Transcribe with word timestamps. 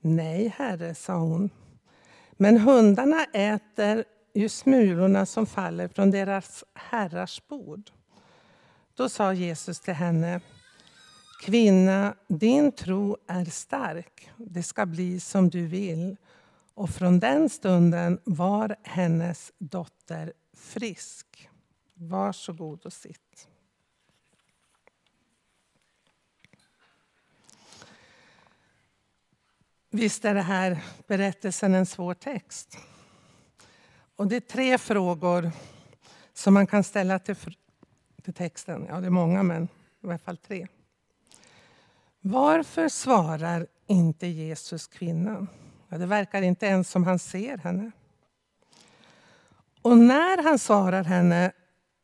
Nej, 0.00 0.54
herre, 0.56 0.94
sa 0.94 1.18
hon. 1.18 1.50
Men 2.32 2.58
hundarna 2.58 3.24
äter 3.24 4.04
ju 4.34 4.48
smulorna 4.48 5.26
som 5.26 5.46
faller 5.46 5.88
från 5.88 6.10
deras 6.10 6.64
herrars 6.74 7.42
bord. 7.48 7.90
Då 8.94 9.08
sa 9.08 9.32
Jesus 9.32 9.80
till 9.80 9.94
henne, 9.94 10.40
Kvinna, 11.40 12.14
din 12.28 12.72
tro 12.72 13.16
är 13.26 13.44
stark. 13.44 14.30
Det 14.36 14.62
ska 14.62 14.86
bli 14.86 15.20
som 15.20 15.50
du 15.50 15.66
vill. 15.66 16.16
Och 16.74 16.90
från 16.90 17.18
den 17.18 17.48
stunden 17.48 18.20
var 18.24 18.76
hennes 18.82 19.52
dotter 19.58 20.32
frisk. 20.56 21.48
Varsågod 21.94 22.86
och 22.86 22.92
sitt. 22.92 23.48
Visst 29.90 30.24
är 30.24 30.34
det 30.34 30.42
här 30.42 30.84
berättelsen 31.06 31.74
en 31.74 31.86
svår 31.86 32.14
text. 32.14 32.78
Och 34.16 34.26
det 34.26 34.36
är 34.36 34.40
tre 34.40 34.78
frågor 34.78 35.50
som 36.32 36.54
man 36.54 36.66
kan 36.66 36.84
ställa 36.84 37.18
till, 37.18 37.36
till 38.22 38.34
texten. 38.34 38.86
Ja, 38.88 39.00
det 39.00 39.06
är 39.06 39.10
många, 39.10 39.42
men 39.42 39.64
i 39.64 40.06
alla 40.06 40.18
fall 40.18 40.36
tre. 40.36 40.66
Varför 42.20 42.88
svarar 42.88 43.66
inte 43.86 44.26
Jesus 44.26 44.86
kvinnan? 44.86 45.48
Ja, 45.88 45.98
det 45.98 46.06
verkar 46.06 46.42
inte 46.42 46.66
ens 46.66 46.90
som 46.90 47.04
han 47.04 47.18
ser 47.18 47.58
henne. 47.58 47.90
Och 49.82 49.98
när 49.98 50.42
han 50.42 50.58
svarar 50.58 51.04
henne, 51.04 51.52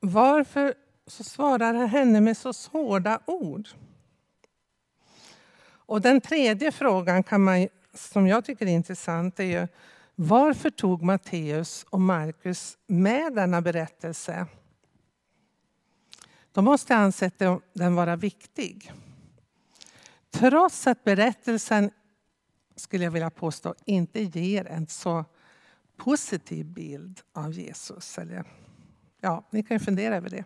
varför 0.00 0.74
så 1.06 1.24
svarar 1.24 1.74
han 1.74 1.88
henne 1.88 2.20
med 2.20 2.36
så 2.36 2.52
hårda 2.72 3.20
ord? 3.26 3.68
Och 5.86 6.00
den 6.00 6.20
tredje 6.20 6.72
frågan 6.72 7.22
kan 7.22 7.44
man, 7.44 7.68
som 7.94 8.26
jag 8.26 8.44
tycker 8.44 8.66
är 8.66 8.70
intressant 8.70 9.40
är 9.40 9.44
ju 9.44 9.68
varför 10.14 10.70
tog 10.70 11.02
Matteus 11.02 11.86
och 11.90 12.00
Markus 12.00 12.78
med 12.86 13.34
denna 13.34 13.62
berättelse? 13.62 14.46
De 16.52 16.64
måste 16.64 16.94
ha 16.94 17.00
ansett 17.00 17.42
den 17.72 17.94
vara 17.94 18.16
viktig. 18.16 18.92
Trots 20.30 20.86
att 20.86 21.04
berättelsen, 21.04 21.90
skulle 22.76 23.04
jag 23.04 23.10
vilja 23.10 23.30
påstå, 23.30 23.74
inte 23.84 24.20
ger 24.20 24.66
en 24.66 24.86
så 24.86 25.24
positiv 25.96 26.66
bild 26.66 27.20
av 27.32 27.52
Jesus. 27.52 28.18
Eller, 28.18 28.44
ja, 29.20 29.48
ni 29.50 29.62
kan 29.62 29.80
fundera 29.80 30.16
över 30.16 30.30
det. 30.30 30.44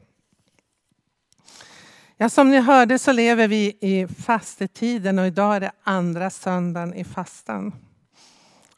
Ja, 2.20 2.28
som 2.28 2.50
ni 2.50 2.60
hörde 2.60 2.98
så 2.98 3.12
lever 3.12 3.48
vi 3.48 3.78
i 3.80 4.06
fastetiden 4.06 5.18
och 5.18 5.26
idag 5.26 5.56
är 5.56 5.60
det 5.60 5.72
andra 5.82 6.30
söndagen 6.30 6.94
i 6.94 7.04
fastan. 7.04 7.72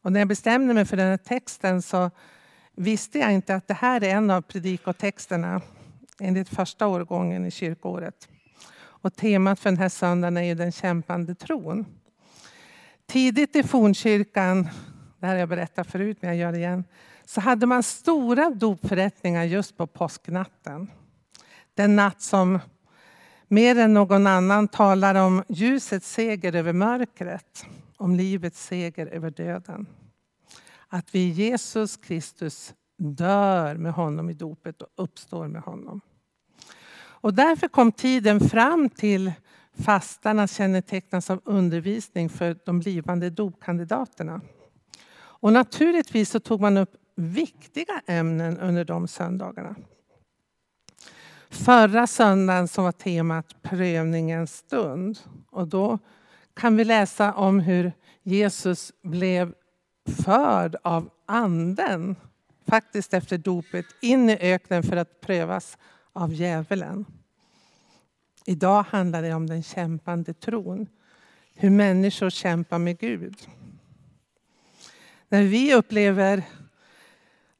Och 0.02 0.12
när 0.12 0.20
jag 0.20 0.28
bestämde 0.28 0.74
mig 0.74 0.84
för 0.84 0.96
den 0.96 1.06
här 1.06 1.16
texten 1.16 1.82
så 1.82 2.10
visste 2.76 3.18
jag 3.18 3.32
inte 3.32 3.54
att 3.54 3.68
det 3.68 3.74
här 3.74 4.04
är 4.04 4.14
en 4.14 4.30
av 4.30 4.42
predikotexterna 4.42 5.60
enligt 6.20 6.48
första 6.48 6.86
årgången 6.86 7.46
i 7.46 7.50
kyrkåret. 7.50 8.28
Och 8.78 9.16
temat 9.16 9.60
för 9.60 9.70
den 9.70 9.78
här 9.78 9.88
söndagen 9.88 10.36
är 10.36 10.42
ju 10.42 10.54
den 10.54 10.72
kämpande 10.72 11.34
tron. 11.34 11.86
Tidigt 13.06 13.56
i 13.56 13.62
fornkyrkan, 13.62 14.68
det 15.18 15.26
här 15.26 15.32
har 15.32 15.40
jag 15.40 15.48
berättat 15.48 15.90
förut 15.90 16.18
men 16.20 16.30
jag 16.30 16.36
gör 16.36 16.52
det 16.52 16.58
igen, 16.58 16.84
så 17.24 17.40
hade 17.40 17.66
man 17.66 17.82
stora 17.82 18.50
dopförrättningar 18.50 19.44
just 19.44 19.76
på 19.76 19.86
påsknatten. 19.86 20.90
Den 21.74 21.96
natt 21.96 22.22
som 22.22 22.58
mer 23.52 23.78
än 23.78 23.94
någon 23.94 24.26
annan 24.26 24.68
talar 24.68 25.14
om 25.14 25.44
ljusets 25.48 26.12
seger 26.12 26.54
över 26.54 26.72
mörkret, 26.72 27.66
om 27.96 28.14
livets 28.14 28.66
seger 28.66 29.06
över 29.06 29.30
döden. 29.30 29.86
Att 30.88 31.14
vi 31.14 31.18
i 31.18 31.28
Jesus 31.28 31.96
Kristus 31.96 32.74
dör 32.98 33.74
med 33.74 33.92
honom 33.92 34.30
i 34.30 34.32
dopet 34.32 34.82
och 34.82 34.88
uppstår 34.96 35.48
med 35.48 35.62
honom. 35.62 36.00
Och 36.96 37.34
därför 37.34 37.68
kom 37.68 37.92
tiden 37.92 38.40
fram 38.40 38.88
till 38.88 39.32
fastan 39.72 40.48
kännetecknas 40.48 41.30
av 41.30 41.40
undervisning 41.44 42.28
för 42.28 42.56
de 42.64 42.80
blivande 42.80 43.30
dopkandidaterna. 43.30 44.40
Och 45.14 45.52
naturligtvis 45.52 46.30
så 46.30 46.40
tog 46.40 46.60
man 46.60 46.76
upp 46.76 46.96
viktiga 47.14 48.02
ämnen 48.06 48.58
under 48.58 48.84
de 48.84 49.08
söndagarna. 49.08 49.74
Förra 51.50 52.06
söndagen 52.06 52.68
som 52.68 52.84
var 52.84 52.92
temat 52.92 53.62
prövningens 53.62 54.56
stund. 54.56 55.18
Och 55.50 55.68
då 55.68 55.98
kan 56.54 56.76
vi 56.76 56.84
läsa 56.84 57.32
om 57.32 57.60
hur 57.60 57.92
Jesus 58.22 58.92
blev 59.02 59.54
förd 60.24 60.76
av 60.82 61.10
anden, 61.26 62.16
faktiskt 62.68 63.14
efter 63.14 63.38
dopet, 63.38 63.86
in 64.02 64.30
i 64.30 64.38
öknen 64.40 64.82
för 64.82 64.96
att 64.96 65.20
prövas 65.20 65.78
av 66.12 66.32
djävulen. 66.32 67.04
Idag 68.46 68.82
handlar 68.82 69.22
det 69.22 69.34
om 69.34 69.46
den 69.46 69.62
kämpande 69.62 70.34
tron. 70.34 70.86
Hur 71.54 71.70
människor 71.70 72.30
kämpar 72.30 72.78
med 72.78 72.98
Gud. 72.98 73.36
När 75.28 75.42
vi 75.42 75.74
upplever 75.74 76.42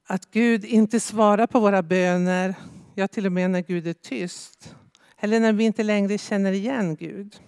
att 0.07 0.31
Gud 0.31 0.65
inte 0.65 1.01
svarar 1.01 1.47
på 1.47 1.61
våra 1.61 1.83
böner, 1.83 2.55
ja 3.01 3.09
till 3.09 3.27
och 3.27 3.33
med 3.33 3.51
när 3.51 3.61
Gud 3.61 3.87
är 3.87 3.93
tyst, 3.93 4.77
eller 5.19 5.41
när 5.41 5.53
vi 5.53 5.65
inte 5.65 5.83
längre 5.83 6.19
känner 6.19 6.53
igen 6.53 6.97
Gud, 6.97 7.41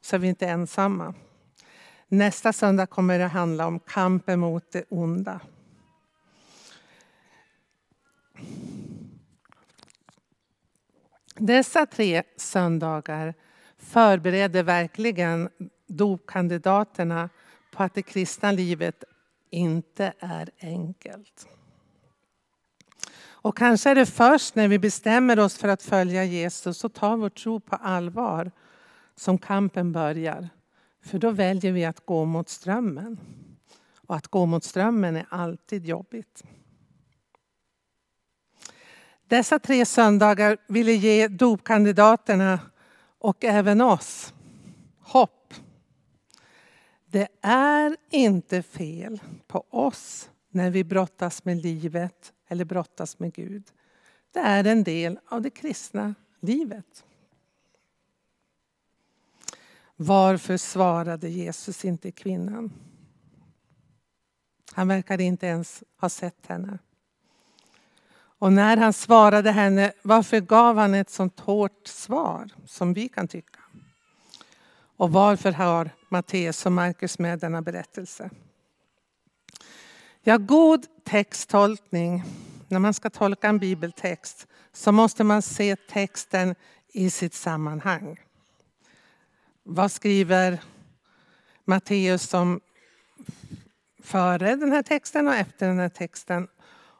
så 0.00 0.16
är 0.16 0.20
vi 0.20 0.28
inte 0.28 0.46
ensamma. 0.46 1.14
Nästa 2.08 2.52
söndag 2.52 2.86
kommer 2.86 3.18
det 3.18 3.24
handla 3.24 3.66
om 3.66 3.80
kampen 3.80 4.40
mot 4.40 4.72
det 4.72 4.84
onda. 4.88 5.40
Dessa 11.34 11.86
tre 11.86 12.22
söndagar 12.36 13.34
förbereder 13.76 14.62
verkligen 14.62 15.48
dopkandidaterna 15.86 17.28
på 17.72 17.82
att 17.82 17.94
det 17.94 18.02
kristna 18.02 18.52
livet 18.52 19.04
inte 19.50 20.12
är 20.18 20.50
enkelt. 20.60 21.48
Och 23.40 23.56
kanske 23.56 23.90
är 23.90 23.94
det 23.94 24.06
först 24.06 24.54
när 24.54 24.68
vi 24.68 24.78
bestämmer 24.78 25.38
oss 25.38 25.58
för 25.58 25.68
att 25.68 25.82
följa 25.82 26.24
Jesus 26.24 26.84
och 26.84 26.94
tar 26.94 27.16
vår 27.16 27.28
tro 27.28 27.60
på 27.60 27.76
allvar 27.76 28.50
som 29.16 29.38
kampen 29.38 29.92
börjar. 29.92 30.48
För 31.04 31.18
då 31.18 31.30
väljer 31.30 31.72
vi 31.72 31.84
att 31.84 32.06
gå 32.06 32.24
mot 32.24 32.48
strömmen. 32.48 33.20
Och 34.08 34.16
att 34.16 34.28
gå 34.28 34.46
mot 34.46 34.64
strömmen 34.64 35.16
är 35.16 35.26
alltid 35.28 35.86
jobbigt. 35.86 36.42
Dessa 39.28 39.58
tre 39.58 39.86
söndagar 39.86 40.56
ville 40.66 40.92
ge 40.92 41.28
dopkandidaterna 41.28 42.60
och 43.18 43.44
även 43.44 43.80
oss 43.80 44.34
hopp. 45.00 45.54
Det 47.06 47.28
är 47.42 47.96
inte 48.10 48.62
fel 48.62 49.20
på 49.46 49.64
oss 49.70 50.30
när 50.50 50.70
vi 50.70 50.84
brottas 50.84 51.44
med 51.44 51.56
livet 51.56 52.32
eller 52.48 52.64
brottas 52.64 53.18
med 53.18 53.32
Gud. 53.32 53.64
Det 54.32 54.40
är 54.40 54.64
en 54.64 54.84
del 54.84 55.18
av 55.28 55.42
det 55.42 55.50
kristna 55.50 56.14
livet. 56.40 57.04
Varför 59.96 60.56
svarade 60.56 61.28
Jesus 61.28 61.84
inte 61.84 62.10
kvinnan? 62.10 62.72
Han 64.72 64.88
verkade 64.88 65.22
inte 65.22 65.46
ens 65.46 65.82
ha 66.00 66.08
sett 66.08 66.46
henne. 66.46 66.78
Och 68.40 68.52
när 68.52 68.76
han 68.76 68.92
svarade 68.92 69.50
henne, 69.50 69.92
varför 70.02 70.40
gav 70.40 70.76
han 70.76 70.94
ett 70.94 71.10
sånt 71.10 71.40
hårt 71.40 71.86
svar 71.86 72.50
som 72.66 72.92
vi 72.92 73.08
kan 73.08 73.28
tycka? 73.28 73.60
Och 74.96 75.12
varför 75.12 75.52
har 75.52 75.90
Matteus 76.08 76.66
och 76.66 76.72
Markus 76.72 77.18
med 77.18 77.38
denna 77.38 77.62
berättelse? 77.62 78.30
Ja, 80.28 80.36
god 80.36 80.86
texttolkning, 81.04 82.22
när 82.68 82.78
man 82.78 82.94
ska 82.94 83.10
tolka 83.10 83.48
en 83.48 83.58
bibeltext 83.58 84.46
så 84.72 84.92
måste 84.92 85.24
man 85.24 85.42
se 85.42 85.76
texten 85.76 86.54
i 86.92 87.10
sitt 87.10 87.34
sammanhang. 87.34 88.20
Vad 89.62 89.92
skriver 89.92 90.60
Matteus 91.64 92.34
om 92.34 92.60
före 94.02 94.56
den 94.56 94.72
här 94.72 94.82
texten 94.82 95.28
och 95.28 95.34
efter 95.34 95.66
den 95.66 95.78
här 95.78 95.88
texten? 95.88 96.48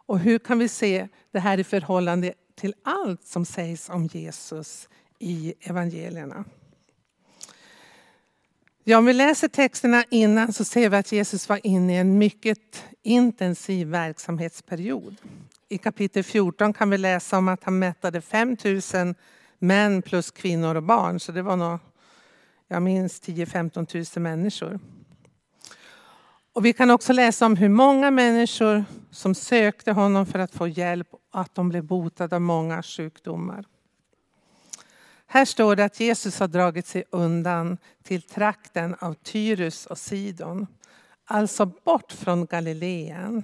Och 0.07 0.19
hur 0.19 0.39
kan 0.39 0.59
vi 0.59 0.69
se 0.69 1.09
det 1.31 1.41
här 1.41 1.59
i 1.59 1.65
förhållande 1.65 2.35
till 2.55 2.75
allt 2.83 3.27
som 3.27 3.45
sägs 3.45 3.89
om 3.89 4.07
Jesus 4.07 4.89
i 5.19 5.55
evangelierna? 5.61 6.45
Ja, 8.91 8.99
om 8.99 9.05
vi 9.05 9.13
läser 9.13 9.49
texterna 9.49 10.05
innan 10.11 10.53
så 10.53 10.65
ser 10.65 10.89
vi 10.89 10.97
att 10.97 11.13
Jesus 11.13 11.49
var 11.49 11.67
inne 11.67 11.95
i 11.95 11.97
en 11.97 12.19
mycket 12.19 12.85
intensiv 13.03 13.89
verksamhetsperiod. 13.89 15.17
I 15.69 15.79
kapitel 15.79 16.25
14 16.25 16.73
kan 16.73 16.91
vi 16.91 16.99
läsa 16.99 17.39
om 17.39 17.49
att 17.49 17.65
han 17.65 17.79
mättade 17.79 18.21
5 18.21 18.57
000 18.95 19.15
män 19.59 20.03
plus 20.03 20.31
kvinnor 20.31 20.75
och 20.75 20.83
barn. 20.83 21.21
Så 21.21 21.33
det 21.33 21.43
var 21.43 21.57
nog, 21.57 21.79
jag 22.69 22.83
minns 22.83 23.23
10-15 23.23 24.17
000 24.17 24.23
människor. 24.23 24.81
Och 26.53 26.65
vi 26.65 26.73
kan 26.73 26.91
också 26.91 27.13
läsa 27.13 27.47
om 27.47 27.57
hur 27.57 27.69
många 27.69 28.11
människor 28.11 28.85
som 29.11 29.35
sökte 29.35 29.93
honom 29.93 30.27
för 30.27 30.39
att 30.39 30.55
få 30.55 30.69
hjälp 30.69 31.09
och 31.11 31.21
att 31.41 31.55
de 31.55 31.69
blev 31.69 31.85
botade 31.85 32.37
av 32.37 32.43
många 32.43 32.83
sjukdomar. 32.83 33.65
Här 35.31 35.45
står 35.45 35.77
det 35.77 35.85
att 35.85 36.01
Jesus 36.01 36.41
har 36.41 36.49
dragit 36.49 36.87
sig 36.87 37.05
undan 37.11 37.79
till 38.03 38.23
trakten 38.23 38.97
av 38.99 39.15
Tyrus 39.15 39.87
och 39.87 39.99
Sidon. 39.99 40.67
Alltså 41.25 41.67
bort 41.67 42.13
från 42.13 42.47
Galileen, 42.47 43.43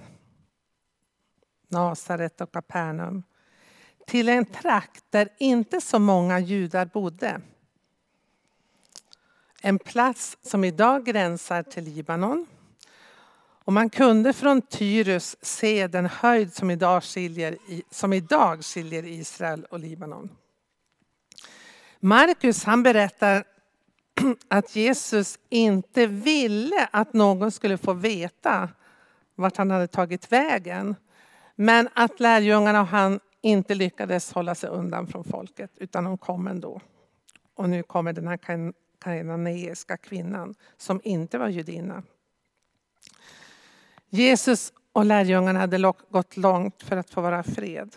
Nasaret 1.67 2.41
och 2.41 2.51
Kapernaum. 2.51 3.23
Till 4.07 4.29
en 4.29 4.45
trakt 4.45 5.03
där 5.09 5.29
inte 5.39 5.81
så 5.81 5.99
många 5.99 6.39
judar 6.39 6.85
bodde. 6.85 7.41
En 9.61 9.79
plats 9.79 10.37
som 10.41 10.63
idag 10.63 11.05
gränsar 11.05 11.63
till 11.63 11.83
Libanon. 11.83 12.45
Och 13.65 13.73
man 13.73 13.89
kunde 13.89 14.33
från 14.33 14.61
Tyrus 14.61 15.37
se 15.41 15.87
den 15.87 16.05
höjd 16.05 16.53
som 16.53 16.71
idag 16.71 17.03
skiljer, 17.03 17.57
som 17.91 18.13
idag 18.13 18.65
skiljer 18.65 19.05
Israel 19.05 19.65
och 19.69 19.79
Libanon. 19.79 20.29
Markus 22.05 22.63
han 22.63 22.83
berättar 22.83 23.43
att 24.47 24.75
Jesus 24.75 25.39
inte 25.49 26.07
ville 26.07 26.89
att 26.91 27.13
någon 27.13 27.51
skulle 27.51 27.77
få 27.77 27.93
veta 27.93 28.69
vart 29.35 29.57
han 29.57 29.71
hade 29.71 29.87
tagit 29.87 30.31
vägen. 30.31 30.95
Men 31.55 31.89
att 31.93 32.19
lärjungarna 32.19 32.81
och 32.81 32.87
han 32.87 33.19
inte 33.41 33.75
lyckades 33.75 34.33
hålla 34.33 34.55
sig 34.55 34.69
undan 34.69 35.07
från 35.07 35.23
folket 35.23 35.71
utan 35.75 36.03
de 36.03 36.17
kom 36.17 36.47
ändå. 36.47 36.81
Och 37.55 37.69
nu 37.69 37.83
kommer 37.83 38.13
den 38.13 38.27
här 38.27 38.39
kananeiska 38.99 39.97
kvinnan 39.97 40.55
som 40.77 41.01
inte 41.03 41.37
var 41.37 41.49
judinna. 41.49 42.03
Jesus 44.09 44.73
och 44.91 45.05
lärjungarna 45.05 45.59
hade 45.59 45.93
gått 46.09 46.37
långt 46.37 46.83
för 46.83 46.97
att 46.97 47.09
få 47.09 47.21
vara 47.21 47.43
fred. 47.43 47.95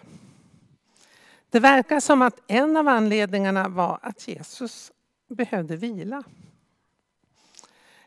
Det 1.51 1.61
verkar 1.61 2.01
som 2.01 2.23
att 2.23 2.41
en 2.47 2.77
av 2.77 2.89
anledningarna 2.89 3.69
var 3.69 3.99
att 4.03 4.29
Jesus 4.29 4.93
behövde 5.29 5.77
vila. 5.77 6.23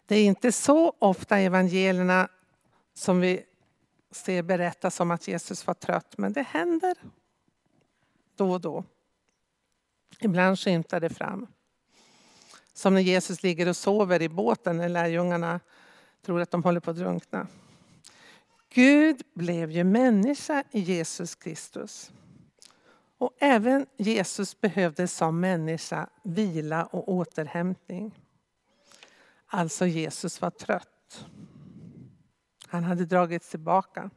Det 0.06 0.16
är 0.16 0.26
inte 0.26 0.52
så 0.52 0.94
ofta 1.00 1.42
i 1.42 1.46
evangelierna 1.46 2.30
som 2.94 3.20
vi 3.20 3.44
ser 4.12 4.44
berättas 4.44 5.00
om 5.00 5.12
att 5.12 5.28
Jesus 5.28 5.68
var 5.68 5.74
trött, 5.74 6.18
men 6.18 6.34
det 6.34 6.42
händer 6.42 6.98
då 8.36 8.52
och 8.52 8.62
då. 8.62 8.84
Ibland 10.20 10.60
skymtar 10.60 11.00
det 11.00 11.10
fram. 11.10 11.48
Som 12.74 12.94
när 12.94 13.02
Jesus 13.02 13.44
ligger 13.44 13.68
och 13.68 13.78
sover 13.78 14.22
i 14.22 14.30
båten 14.30 14.78
när 14.78 14.90
lärjungarna 14.90 15.60
tror 16.26 16.42
att 16.42 16.52
de 16.52 16.64
håller 16.64 16.80
på 16.80 16.92
att 16.92 16.98
drunkna. 16.98 17.48
Gud 18.70 19.22
blev 19.34 19.72
ju 19.72 19.84
människa 19.84 20.64
i 20.72 20.80
Jesus 20.80 21.36
Kristus. 21.36 22.12
Och 23.22 23.36
även 23.40 23.86
Jesus 23.98 24.62
behövde 24.62 25.08
som 25.08 25.40
människa 25.40 26.10
vila 26.24 26.86
och 26.86 27.10
återhämtning. 27.10 28.20
Alltså 29.46 29.86
Jesus 29.86 30.42
var 30.42 30.50
trött. 30.50 31.26
Han 32.68 32.84
hade 32.84 33.06
dragits 33.06 33.50
tillbaka. 33.50 34.10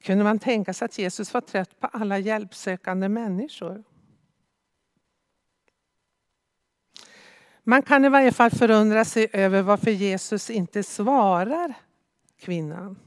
Kunde 0.00 0.24
man 0.24 0.38
tänka 0.38 0.74
sig 0.74 0.86
att 0.86 0.98
Jesus 0.98 1.34
var 1.34 1.40
trött 1.40 1.80
på 1.80 1.86
alla 1.86 2.18
hjälpsökande 2.18 3.08
människor? 3.08 3.84
Man 7.62 7.82
kan 7.82 8.04
i 8.04 8.08
varje 8.08 8.32
fall 8.32 8.50
förundra 8.50 9.04
sig 9.04 9.28
över 9.32 9.62
varför 9.62 9.90
Jesus 9.90 10.50
inte 10.50 10.82
svarar 10.82 11.74
kvinnan. 12.38 12.98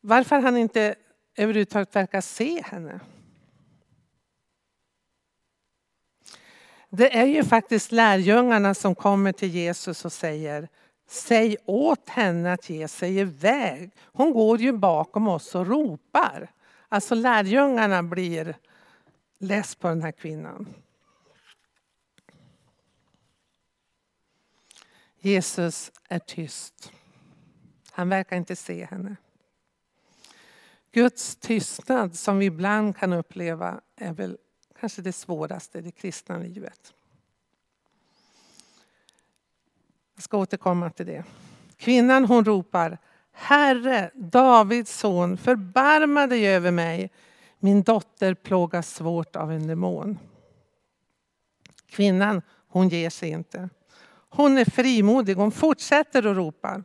Varför 0.00 0.40
han 0.40 0.56
inte 0.56 0.94
överhuvudtaget 1.36 1.96
verkar 1.96 2.20
se 2.20 2.62
henne. 2.62 3.00
Det 6.90 7.16
är 7.16 7.26
ju 7.26 7.44
faktiskt 7.44 7.92
lärjungarna 7.92 8.74
som 8.74 8.94
kommer 8.94 9.32
till 9.32 9.48
Jesus 9.48 10.04
och 10.04 10.12
säger 10.12 10.68
Säg 11.06 11.56
åt 11.64 12.08
henne 12.08 12.52
att 12.52 12.70
ge 12.70 12.88
sig 12.88 13.18
iväg. 13.18 13.90
Hon 14.02 14.32
går 14.32 14.60
ju 14.60 14.72
bakom 14.72 15.28
oss 15.28 15.54
och 15.54 15.66
ropar. 15.66 16.50
Alltså 16.88 17.14
lärjungarna 17.14 18.02
blir 18.02 18.56
less 19.38 19.74
på 19.74 19.88
den 19.88 20.02
här 20.02 20.12
kvinnan. 20.12 20.74
Jesus 25.20 25.92
är 26.08 26.18
tyst. 26.18 26.92
Han 27.90 28.08
verkar 28.08 28.36
inte 28.36 28.56
se 28.56 28.84
henne. 28.84 29.16
Guds 30.94 31.36
tystnad 31.36 32.14
som 32.14 32.38
vi 32.38 32.46
ibland 32.46 32.96
kan 32.96 33.12
uppleva 33.12 33.80
är 33.96 34.12
väl 34.12 34.38
kanske 34.80 35.02
det 35.02 35.12
svåraste 35.12 35.78
i 35.78 35.80
det 35.80 35.90
kristna 35.90 36.38
livet. 36.38 36.94
Jag 40.14 40.22
ska 40.22 40.38
återkomma 40.38 40.90
till 40.90 41.06
det. 41.06 41.24
Kvinnan 41.76 42.24
hon 42.24 42.44
ropar 42.44 42.98
Herre, 43.32 44.10
Davids 44.14 44.98
son, 44.98 45.36
förbarma 45.36 46.26
dig 46.26 46.46
över 46.46 46.70
mig. 46.70 47.10
Min 47.58 47.82
dotter 47.82 48.34
plågas 48.34 48.94
svårt 48.94 49.36
av 49.36 49.52
en 49.52 49.66
demon. 49.66 50.18
Kvinnan 51.86 52.42
hon 52.68 52.88
ger 52.88 53.10
sig 53.10 53.28
inte. 53.28 53.68
Hon 54.28 54.58
är 54.58 54.64
frimodig, 54.64 55.34
hon 55.34 55.52
fortsätter 55.52 56.26
att 56.26 56.36
ropa. 56.36 56.82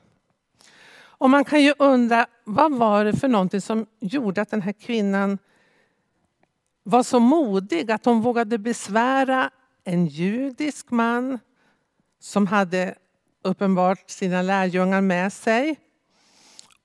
Och 1.19 1.29
man 1.29 1.45
kan 1.45 1.63
ju 1.63 1.73
undra, 1.79 2.25
vad 2.43 2.73
var 2.73 3.05
det 3.05 3.13
för 3.13 3.27
någonting 3.27 3.61
som 3.61 3.85
gjorde 3.99 4.41
att 4.41 4.49
den 4.49 4.61
här 4.61 4.73
kvinnan 4.73 5.37
var 6.83 7.03
så 7.03 7.19
modig 7.19 7.91
att 7.91 8.05
hon 8.05 8.21
vågade 8.21 8.57
besvära 8.57 9.49
en 9.83 10.05
judisk 10.07 10.91
man 10.91 11.39
som 12.19 12.47
hade 12.47 12.95
uppenbart 13.43 14.09
sina 14.09 14.41
lärjungar 14.41 15.01
med 15.01 15.33
sig. 15.33 15.79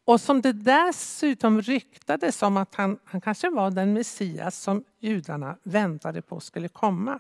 Och 0.04 0.20
som 0.20 0.40
det 0.40 0.52
dessutom 0.52 1.62
ryktades 1.62 2.42
om 2.42 2.56
att 2.56 2.74
han, 2.74 2.98
han 3.04 3.20
kanske 3.20 3.50
var 3.50 3.70
den 3.70 3.92
Messias 3.92 4.56
som 4.58 4.84
judarna 5.00 5.56
väntade 5.62 6.22
på 6.22 6.40
skulle 6.40 6.68
komma. 6.68 7.18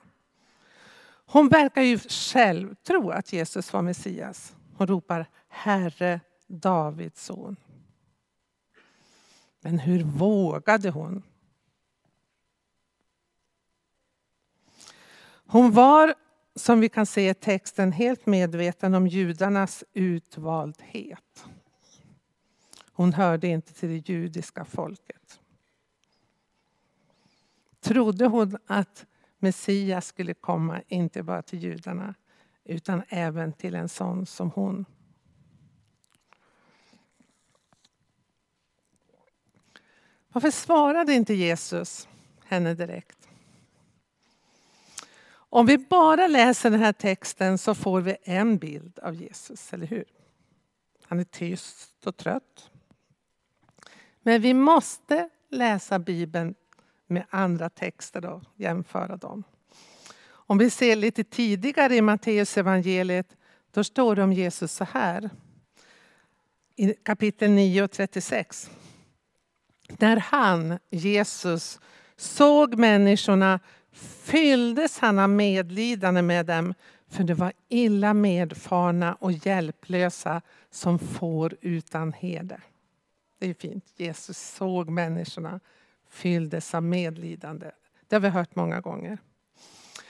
Hon 1.26 1.48
verkar 1.48 1.82
ju 1.82 1.98
själv 1.98 2.74
tro 2.74 3.10
att 3.10 3.32
Jesus 3.32 3.72
var 3.72 3.82
Messias. 3.82 4.54
Hon 4.76 4.86
ropar 4.86 5.26
Herre 5.48 6.20
Davids 6.46 7.24
son. 7.24 7.56
Men 9.60 9.78
hur 9.78 10.04
vågade 10.04 10.90
hon? 10.90 11.22
Hon 15.46 15.72
var, 15.72 16.14
som 16.54 16.80
vi 16.80 16.88
kan 16.88 17.06
se 17.06 17.28
i 17.28 17.34
texten, 17.34 17.92
helt 17.92 18.26
medveten 18.26 18.94
om 18.94 19.06
judarnas 19.06 19.84
utvaldhet. 19.92 21.44
Hon 22.92 23.12
hörde 23.12 23.48
inte 23.48 23.74
till 23.74 23.88
det 23.88 24.08
judiska 24.08 24.64
folket. 24.64 25.40
Trodde 27.80 28.26
hon 28.26 28.58
att 28.66 29.06
Messias 29.38 30.06
skulle 30.06 30.34
komma, 30.34 30.82
inte 30.88 31.22
bara 31.22 31.42
till 31.42 31.62
judarna, 31.62 32.14
utan 32.64 33.02
även 33.08 33.52
till 33.52 33.74
en 33.74 33.88
sån 33.88 34.26
som 34.26 34.50
hon. 34.50 34.84
Varför 40.34 40.50
svarade 40.50 41.12
inte 41.12 41.34
Jesus 41.34 42.08
henne 42.44 42.74
direkt? 42.74 43.28
Om 45.32 45.66
vi 45.66 45.78
bara 45.78 46.26
läser 46.26 46.70
den 46.70 46.80
här 46.80 46.92
texten 46.92 47.58
så 47.58 47.74
får 47.74 48.00
vi 48.00 48.16
en 48.22 48.58
bild 48.58 48.98
av 48.98 49.14
Jesus, 49.14 49.72
eller 49.72 49.86
hur? 49.86 50.04
Han 51.02 51.20
är 51.20 51.24
tyst 51.24 52.06
och 52.06 52.16
trött. 52.16 52.70
Men 54.22 54.42
vi 54.42 54.54
måste 54.54 55.28
läsa 55.48 55.98
Bibeln 55.98 56.54
med 57.06 57.26
andra 57.30 57.70
texter 57.70 58.26
och 58.26 58.42
jämföra 58.56 59.16
dem. 59.16 59.44
Om 60.26 60.58
vi 60.58 60.70
ser 60.70 60.96
lite 60.96 61.24
tidigare 61.24 61.96
i 61.96 62.02
Matteus 62.02 62.56
evangeliet, 62.56 63.36
då 63.70 63.84
står 63.84 64.16
det 64.16 64.22
om 64.22 64.32
Jesus 64.32 64.72
så 64.72 64.84
här. 64.84 65.30
I 66.76 66.94
kapitel 66.94 67.50
9 67.50 67.82
och 67.82 67.90
36. 67.90 68.70
När 69.88 70.16
han, 70.16 70.78
Jesus, 70.90 71.80
såg 72.16 72.74
människorna 72.74 73.60
fylldes 74.22 74.98
han 74.98 75.18
av 75.18 75.30
medlidande 75.30 76.22
med 76.22 76.46
dem 76.46 76.74
för 77.08 77.24
de 77.24 77.34
var 77.34 77.52
illa 77.68 78.14
medfarna 78.14 79.14
och 79.14 79.32
hjälplösa 79.32 80.42
som 80.70 80.98
får 80.98 81.56
utan 81.60 82.12
herde. 82.12 82.60
Det 83.38 83.50
är 83.50 83.54
fint. 83.54 83.84
Jesus 83.96 84.38
såg 84.38 84.88
människorna, 84.88 85.60
fylldes 86.10 86.74
av 86.74 86.82
medlidande. 86.82 87.70
Det 88.08 88.16
har 88.16 88.20
vi 88.20 88.28
hört 88.28 88.56
många 88.56 88.80
gånger. 88.80 89.18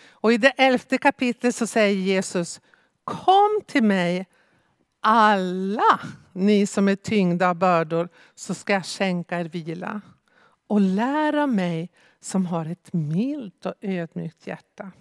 Och 0.09 0.33
I 0.33 0.37
det 0.37 0.49
elfte 0.57 0.99
kapitlet 0.99 1.54
så 1.54 1.66
säger 1.66 1.97
Jesus 1.97 2.61
Kom 3.04 3.61
till 3.66 3.83
mig 3.83 4.26
alla 5.04 6.00
ni 6.32 6.66
som 6.66 6.88
är 6.88 6.96
tyngda 6.96 7.49
av 7.49 7.54
bördor 7.54 8.08
så 8.34 8.54
ska 8.54 8.73
jag 8.73 8.87
skänka 8.87 9.40
er 9.40 9.44
vila. 9.44 10.00
Och 10.66 10.80
lär 10.80 11.37
av 11.37 11.49
mig 11.49 11.90
som 12.20 12.46
har 12.46 12.66
ett 12.66 12.92
milt 12.92 13.66
och 13.66 13.75
ödmjukt 13.80 14.46
hjärta. 14.46 14.92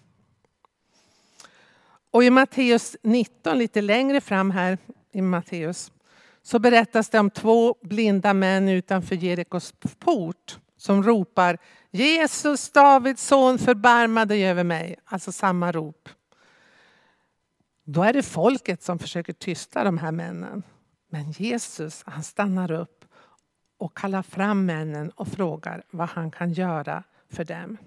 Och 2.12 2.24
i 2.24 2.30
Matteus 2.30 2.96
19, 3.04 3.58
lite 3.58 3.82
längre 3.82 4.22
fram 4.22 4.52
här 4.52 4.78
i 5.12 5.22
Matteus, 5.22 5.92
så 6.42 6.60
berättas 6.60 7.10
det 7.10 7.20
om 7.20 7.30
två 7.30 7.76
blinda 7.82 8.34
män 8.34 8.70
utanför 8.70 9.16
Jerikos 9.16 9.74
port 10.00 10.60
som 10.78 11.04
ropar 11.04 11.58
Jesus, 11.92 12.72
Davids 12.72 13.28
son, 13.28 13.60
förbarma 13.60 14.26
dig 14.26 14.46
över 14.46 14.64
mig. 14.64 14.96
Alltså 15.06 15.32
samma 15.32 15.72
rop. 15.72 16.10
Då 17.84 18.04
är 18.04 18.14
det 18.14 18.24
folket 18.24 18.84
som 18.84 19.00
försöker 19.00 19.34
tysta 19.34 19.84
de 19.84 19.98
här 19.98 20.12
männen. 20.12 20.64
Men 21.10 21.32
Jesus 21.32 22.04
han 22.06 22.24
stannar 22.24 22.72
upp 22.72 23.06
och 23.78 23.98
kallar 23.98 24.22
fram 24.22 24.66
männen 24.66 25.10
och 25.10 25.28
frågar 25.28 25.84
vad 25.92 26.10
han 26.10 26.32
kan 26.32 26.54
göra 26.54 27.04
för 27.30 27.44
dem. 27.44 27.78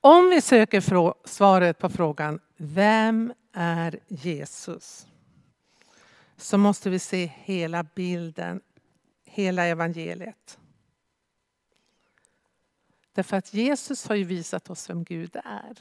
Om 0.00 0.30
vi 0.30 0.40
söker 0.40 0.80
svaret 1.28 1.78
på 1.78 1.88
frågan 1.88 2.40
Vem 2.56 3.32
är 3.52 3.98
Jesus? 4.08 5.06
Så 6.36 6.58
måste 6.58 6.90
vi 6.90 6.98
se 6.98 7.32
hela 7.34 7.82
bilden, 7.82 8.60
hela 9.24 9.64
evangeliet. 9.64 10.58
Därför 13.12 13.36
att 13.36 13.54
Jesus 13.54 14.06
har 14.08 14.14
ju 14.14 14.24
visat 14.24 14.70
oss 14.70 14.90
vem 14.90 15.04
Gud 15.04 15.36
är. 15.44 15.78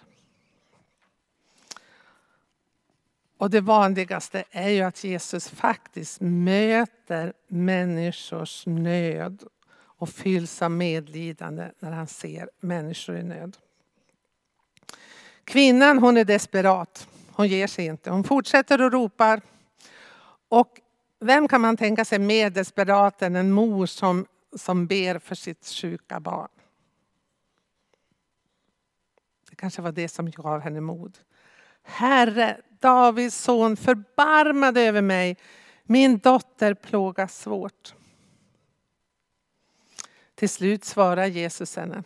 Och 3.39 3.50
det 3.50 3.62
vanligaste 3.62 4.43
är 4.51 4.69
ju 4.69 4.81
att 4.81 5.03
Jesus 5.03 5.50
faktiskt 5.50 6.22
möter 6.22 7.34
människors 7.48 8.65
nöd 8.65 9.43
och 9.81 10.10
fylls 10.10 10.62
av 10.62 10.72
medlidande 10.72 11.72
när 11.79 11.91
han 11.91 12.08
ser 12.08 12.50
människor 12.60 13.17
i 13.17 13.24
nöd. 13.24 13.58
Kvinnan 15.43 16.00
hon 16.00 16.17
är 16.17 16.25
desperat. 16.25 17.08
Hon 17.31 17.48
ger 17.48 17.67
sig 17.67 17.86
inte. 17.86 18.10
Hon 18.10 18.24
fortsätter 18.24 18.81
och 18.81 18.91
ropar. 18.91 19.41
Och 20.50 20.79
vem 21.19 21.48
kan 21.48 21.62
man 21.62 21.77
tänka 21.77 22.05
sig 22.05 22.19
mer 22.19 22.50
desperat 22.50 23.22
än 23.22 23.36
en 23.36 23.51
mor 23.51 23.86
som, 23.86 24.25
som 24.55 24.88
ber 24.88 25.19
för 25.19 25.36
sitt 25.36 25.67
sjuka 25.67 26.19
barn? 26.19 26.50
Det 29.50 29.55
kanske 29.55 29.81
var 29.81 29.91
det 29.91 30.10
som 30.10 30.31
gav 30.31 30.60
henne 30.60 30.81
mod. 30.81 31.17
Herre, 31.84 32.62
Davids 32.79 33.36
son, 33.36 33.77
förbarma 33.77 34.71
dig 34.71 34.88
över 34.88 35.01
mig. 35.01 35.38
Min 35.83 36.17
dotter 36.17 36.74
plågas 36.74 37.39
svårt. 37.39 37.93
Till 40.36 40.50
slut 40.50 40.83
svarar 40.83 41.25
Jesus 41.25 41.75
henne. 41.75 42.03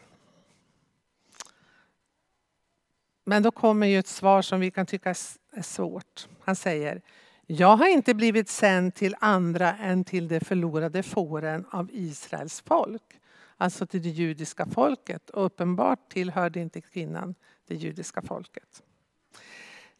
Men 3.25 3.43
då 3.43 3.51
kommer 3.51 3.87
ju 3.87 3.99
ett 3.99 4.07
svar 4.07 4.41
som 4.41 4.59
vi 4.59 4.71
kan 4.71 4.85
tycka 4.85 5.09
är 5.51 5.61
svårt. 5.61 6.27
Han 6.39 6.55
säger, 6.55 7.01
jag 7.45 7.77
har 7.77 7.87
inte 7.87 8.13
blivit 8.13 8.49
sänd 8.49 8.95
till 8.95 9.15
andra 9.19 9.75
än 9.75 10.03
till 10.03 10.27
de 10.27 10.39
förlorade 10.39 11.03
fåren 11.03 11.65
av 11.71 11.89
Israels 11.91 12.61
folk. 12.61 13.19
Alltså 13.57 13.87
till 13.87 14.01
det 14.01 14.09
judiska 14.09 14.65
folket. 14.65 15.29
Och 15.29 15.45
uppenbart 15.45 16.09
tillhörde 16.09 16.59
inte 16.59 16.81
kvinnan 16.81 17.35
det 17.67 17.75
judiska 17.75 18.21
folket. 18.21 18.83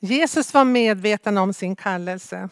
Jesus 0.06 0.54
var 0.54 0.66
medveten 0.66 1.38
om 1.38 1.54
sin 1.54 1.76
kallelse. 1.76 2.50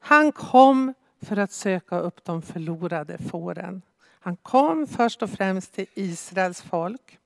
Han 0.00 0.32
kom 0.32 0.94
för 1.22 1.36
att 1.36 1.52
söka 1.52 1.98
upp 1.98 2.24
de 2.24 2.42
förlorade 2.42 3.18
fåren. 3.18 3.82
Han 4.20 4.36
kom 4.36 4.86
först 4.86 5.22
och 5.22 5.30
främst 5.30 5.72
till 5.72 5.86
Israels 5.94 6.62
folk. 6.62 7.18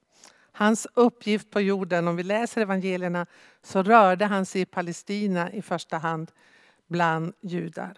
Hans 0.53 0.87
uppgift 0.95 1.51
på 1.51 1.61
jorden, 1.61 2.09
om 2.09 2.17
vi 2.17 2.23
läser 2.23 2.61
evangelierna, 2.61 3.27
så 3.63 3.83
rörde 3.83 4.25
han 4.25 4.47
sig 4.47 4.61
i 4.61 4.65
Palestina 4.67 5.53
i 5.53 5.63
första 5.63 5.99
hand 5.99 6.31
bland 6.87 7.33
judar. 7.41 7.95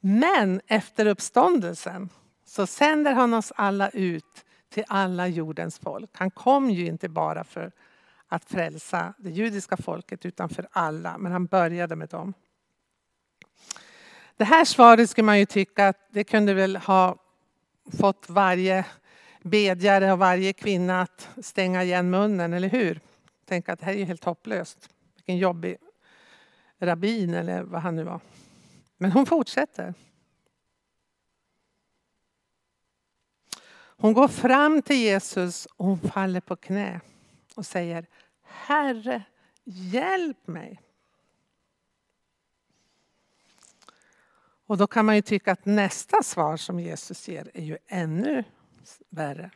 Men 0.00 0.60
efter 0.66 1.06
uppståndelsen 1.06 2.08
så 2.44 2.66
sänder 2.66 3.12
han 3.12 3.34
oss 3.34 3.52
alla 3.56 3.88
ut 3.88 4.44
till 4.68 4.84
alla 4.88 5.28
jordens 5.28 5.78
folk. 5.78 6.10
Han 6.12 6.30
kom 6.30 6.70
ju 6.70 6.86
inte 6.86 7.08
bara 7.08 7.44
för 7.44 7.72
att 8.32 8.44
frälsa 8.44 9.14
det 9.18 9.30
judiska 9.30 9.76
folket 9.76 10.26
utan 10.26 10.48
för 10.48 10.68
alla, 10.70 11.18
men 11.18 11.32
han 11.32 11.46
började 11.46 11.96
med 11.96 12.08
dem. 12.08 12.34
Det 14.36 14.44
här 14.44 14.64
svaret 14.64 15.10
skulle 15.10 15.24
man 15.24 15.38
ju 15.38 15.46
tycka 15.46 15.88
att 15.88 16.08
det 16.10 16.24
kunde 16.24 16.54
väl 16.54 16.76
ha 16.76 17.16
fått 17.98 18.28
varje 18.28 18.86
bedjare 19.42 20.12
och 20.12 20.18
varje 20.18 20.52
kvinna 20.52 21.02
att 21.02 21.28
stänga 21.42 21.82
igen 21.82 22.10
munnen, 22.10 22.52
eller 22.52 22.68
hur? 22.68 23.00
Tänka 23.44 23.72
att 23.72 23.78
det 23.78 23.86
här 23.86 23.92
är 23.92 23.98
ju 23.98 24.04
helt 24.04 24.24
hopplöst. 24.24 24.88
Vilken 25.16 25.38
jobbig 25.38 25.76
rabbin 26.78 27.34
eller 27.34 27.62
vad 27.62 27.82
han 27.82 27.96
nu 27.96 28.04
var. 28.04 28.20
Men 28.96 29.12
hon 29.12 29.26
fortsätter. 29.26 29.94
Hon 33.96 34.12
går 34.12 34.28
fram 34.28 34.82
till 34.82 34.96
Jesus 34.96 35.66
och 35.66 35.86
hon 35.86 35.98
faller 35.98 36.40
på 36.40 36.56
knä 36.56 37.00
och 37.54 37.66
säger 37.66 38.06
Herre, 38.42 39.22
hjälp 39.64 40.46
mig. 40.46 40.80
Och 44.66 44.76
då 44.76 44.86
kan 44.86 45.06
man 45.06 45.16
ju 45.16 45.22
tycka 45.22 45.52
att 45.52 45.64
nästa 45.64 46.22
svar 46.22 46.56
som 46.56 46.80
Jesus 46.80 47.28
ger 47.28 47.50
är 47.54 47.64
ju 47.64 47.78
ännu 47.86 48.44
värre. 49.08 49.50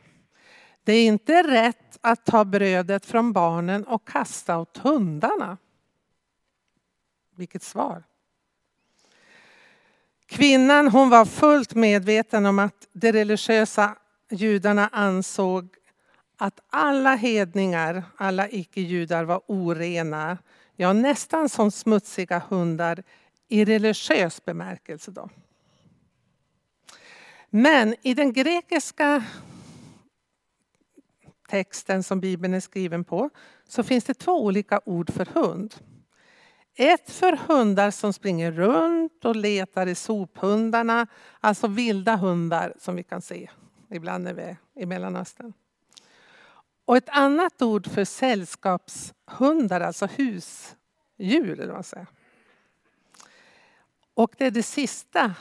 Det 0.83 0.93
är 0.93 1.07
inte 1.07 1.43
rätt 1.43 1.97
att 2.01 2.25
ta 2.25 2.45
brödet 2.45 3.05
från 3.05 3.33
barnen 3.33 3.83
och 3.83 4.07
kasta 4.07 4.57
åt 4.57 4.77
hundarna. 4.77 5.57
Vilket 7.35 7.63
svar! 7.63 8.03
Kvinnan 10.25 10.87
hon 10.87 11.09
var 11.09 11.25
fullt 11.25 11.75
medveten 11.75 12.45
om 12.45 12.59
att 12.59 12.87
de 12.93 13.11
religiösa 13.11 13.95
judarna 14.29 14.89
ansåg 14.91 15.75
att 16.37 16.59
alla 16.69 17.15
hedningar, 17.15 18.03
alla 18.17 18.49
icke-judar 18.49 19.23
var 19.23 19.41
orena. 19.47 20.37
Ja, 20.75 20.93
nästan 20.93 21.49
som 21.49 21.71
smutsiga 21.71 22.39
hundar 22.49 23.03
i 23.47 23.65
religiös 23.65 24.45
bemärkelse. 24.45 25.11
Då. 25.11 25.29
Men 27.49 27.95
i 28.01 28.13
den 28.13 28.33
grekiska 28.33 29.23
texten 31.49 32.03
som 32.03 32.19
Bibeln 32.19 32.53
är 32.53 32.59
skriven 32.59 33.03
på 33.03 33.29
så 33.67 33.83
finns 33.83 34.03
det 34.03 34.13
två 34.13 34.45
olika 34.45 34.81
ord 34.85 35.13
för 35.13 35.25
hund. 35.25 35.75
Ett 36.77 37.11
för 37.11 37.39
hundar 37.47 37.91
som 37.91 38.13
springer 38.13 38.51
runt 38.51 39.25
och 39.25 39.35
letar 39.35 39.87
i 39.87 39.95
sophundarna, 39.95 41.07
alltså 41.39 41.67
vilda 41.67 42.15
hundar 42.15 42.73
som 42.79 42.95
vi 42.95 43.03
kan 43.03 43.21
se 43.21 43.49
ibland 43.89 44.23
när 44.23 44.33
vi 44.33 44.41
är 44.41 44.57
i 44.75 44.85
Mellanöstern. 44.85 45.53
Och 46.85 46.97
ett 46.97 47.09
annat 47.09 47.61
ord 47.61 47.87
för 47.87 48.05
sällskapshundar, 48.05 49.81
alltså 49.81 50.05
husdjur. 50.05 51.59
Eller 51.59 51.73
vad 51.73 51.85
säger. 51.85 52.07
Och 54.13 54.35
det 54.37 54.45
är 54.45 54.51
det 54.51 54.63
sista 54.63 55.33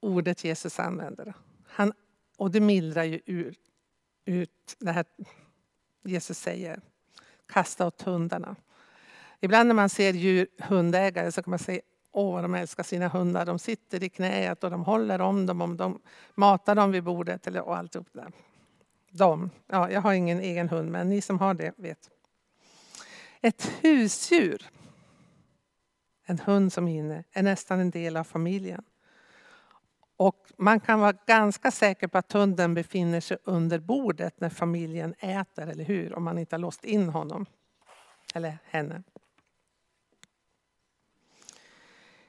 ordet 0.00 0.44
Jesus 0.44 0.80
använder. 0.80 1.34
Han, 1.66 1.92
och 2.36 2.50
det 2.50 2.60
mildrar 2.60 3.04
ju 3.04 3.20
ut, 3.26 3.60
ut 4.24 4.76
det 4.78 4.92
här 4.92 5.04
Jesus 6.02 6.38
säger. 6.38 6.80
Kasta 7.46 7.86
åt 7.86 8.02
hundarna. 8.02 8.56
Ibland 9.40 9.66
när 9.66 9.74
man 9.74 9.88
ser 9.88 10.12
djur, 10.12 10.46
hundägare 10.58 11.32
så 11.32 11.42
kan 11.42 11.50
man 11.50 11.58
säga 11.58 11.80
Åh, 12.14 12.32
vad 12.32 12.44
de 12.44 12.54
älskar 12.54 12.82
sina 12.82 13.08
hundar. 13.08 13.46
De 13.46 13.58
sitter 13.58 14.04
i 14.04 14.08
knät 14.08 14.64
och 14.64 14.70
de 14.70 14.84
håller 14.84 15.20
om 15.20 15.46
dem. 15.46 15.60
Om 15.60 15.76
de 15.76 16.00
matar 16.34 16.74
dem 16.74 16.92
vid 16.92 17.04
bordet 17.04 17.46
eller, 17.46 17.62
och 17.62 17.76
alltihop 17.76 18.06
det 18.12 18.20
där. 18.20 18.32
De. 19.12 19.50
Ja, 19.66 19.90
jag 19.90 20.00
har 20.00 20.12
ingen 20.12 20.40
egen 20.40 20.68
hund, 20.68 20.90
men 20.90 21.08
ni 21.08 21.20
som 21.20 21.38
har 21.38 21.54
det 21.54 21.72
vet. 21.76 22.10
Ett 23.40 23.72
husdjur, 23.80 24.70
en 26.24 26.38
hund 26.38 26.72
som 26.72 26.88
inne, 26.88 27.24
är 27.32 27.42
nästan 27.42 27.80
en 27.80 27.90
del 27.90 28.16
av 28.16 28.24
familjen. 28.24 28.84
Och 30.16 30.46
man 30.56 30.80
kan 30.80 31.00
vara 31.00 31.12
ganska 31.26 31.70
säker 31.70 32.08
på 32.08 32.18
att 32.18 32.32
hunden 32.32 32.74
befinner 32.74 33.20
sig 33.20 33.36
under 33.44 33.78
bordet 33.78 34.40
när 34.40 34.50
familjen 34.50 35.14
äter, 35.18 35.66
eller 35.66 35.84
hur? 35.84 36.14
Om 36.14 36.24
man 36.24 36.38
inte 36.38 36.56
har 36.56 36.60
låst 36.60 36.84
in 36.84 37.08
honom 37.08 37.46
eller 38.34 38.58
henne. 38.64 39.02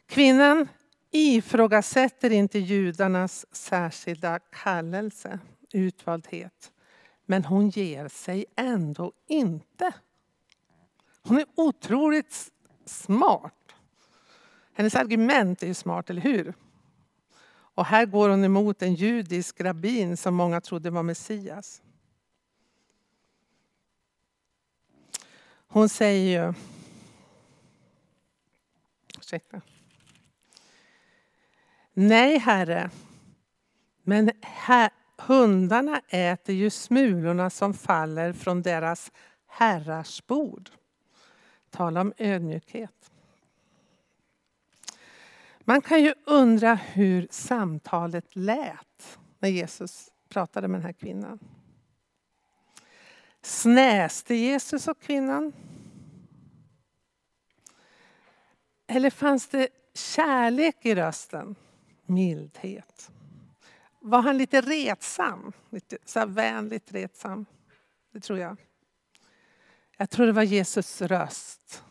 Kvinnan 0.05 0.67
ifrågasätter 1.11 2.29
inte 2.29 2.59
judarnas 2.59 3.45
särskilda 3.51 4.39
kallelse, 4.39 5.39
utvaldhet. 5.73 6.72
Men 7.25 7.45
hon 7.45 7.69
ger 7.69 8.07
sig 8.07 8.45
ändå 8.55 9.11
inte. 9.27 9.93
Hon 11.21 11.39
är 11.39 11.45
otroligt 11.55 12.51
smart. 12.85 13.53
Hennes 14.73 14.95
argument 14.95 15.63
är 15.63 15.67
ju 15.67 15.73
smart, 15.73 16.09
eller 16.09 16.21
hur? 16.21 16.53
Och 17.75 17.85
här 17.85 18.05
går 18.05 18.29
hon 18.29 18.43
emot 18.43 18.81
en 18.81 18.93
judisk 18.93 19.61
rabbin 19.61 20.17
som 20.17 20.35
många 20.35 20.61
trodde 20.61 20.89
var 20.89 21.03
Messias. 21.03 21.81
Hon 25.67 25.89
säger 25.89 26.43
ju... 26.43 26.53
Ursäkta. 29.17 29.61
Nej, 31.93 32.37
Herre, 32.37 32.89
men 34.03 34.31
här, 34.41 34.89
hundarna 35.27 36.01
äter 36.07 36.55
ju 36.55 36.69
smulorna 36.69 37.49
som 37.49 37.73
faller 37.73 38.33
från 38.33 38.61
deras 38.61 39.11
herrars 39.47 40.25
bord. 40.27 40.69
Tala 41.69 42.01
om 42.01 42.13
ödmjukhet. 42.17 43.11
Man 45.59 45.81
kan 45.81 46.03
ju 46.03 46.13
undra 46.25 46.73
hur 46.73 47.27
samtalet 47.31 48.35
lät 48.35 49.19
när 49.39 49.49
Jesus 49.49 50.09
pratade 50.29 50.67
med 50.67 50.79
den 50.79 50.85
här 50.85 50.93
kvinnan. 50.93 51.39
Snäste 53.41 54.35
Jesus 54.35 54.87
och 54.87 55.01
kvinnan? 55.01 55.53
Eller 58.87 59.09
fanns 59.09 59.47
det 59.47 59.69
kärlek 59.93 60.85
i 60.85 60.95
rösten? 60.95 61.55
Mildhet? 62.05 63.12
Var 64.05 64.21
han 64.21 64.37
lite 64.37 64.61
retsam? 64.61 65.51
Lite 65.69 65.97
så 66.05 66.25
vänligt 66.25 66.93
retsam? 66.93 67.45
Det 68.13 68.19
tror 68.19 68.39
jag. 68.39 68.57
Jag 69.97 70.09
tror 70.09 70.25
det 70.25 70.31
var 70.31 70.43
Jesus 70.43 71.01
röst, 71.01 71.83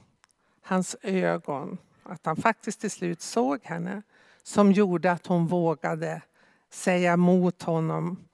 hans 0.62 0.96
ögon, 1.02 1.78
att 2.02 2.26
han 2.26 2.36
faktiskt 2.36 2.80
till 2.80 2.90
slut 2.90 3.20
såg 3.20 3.64
henne 3.64 4.02
som 4.42 4.72
gjorde 4.72 5.12
att 5.12 5.26
hon 5.26 5.46
vågade 5.46 6.22
säga 6.70 7.12
emot 7.12 7.62
honom 7.62 8.28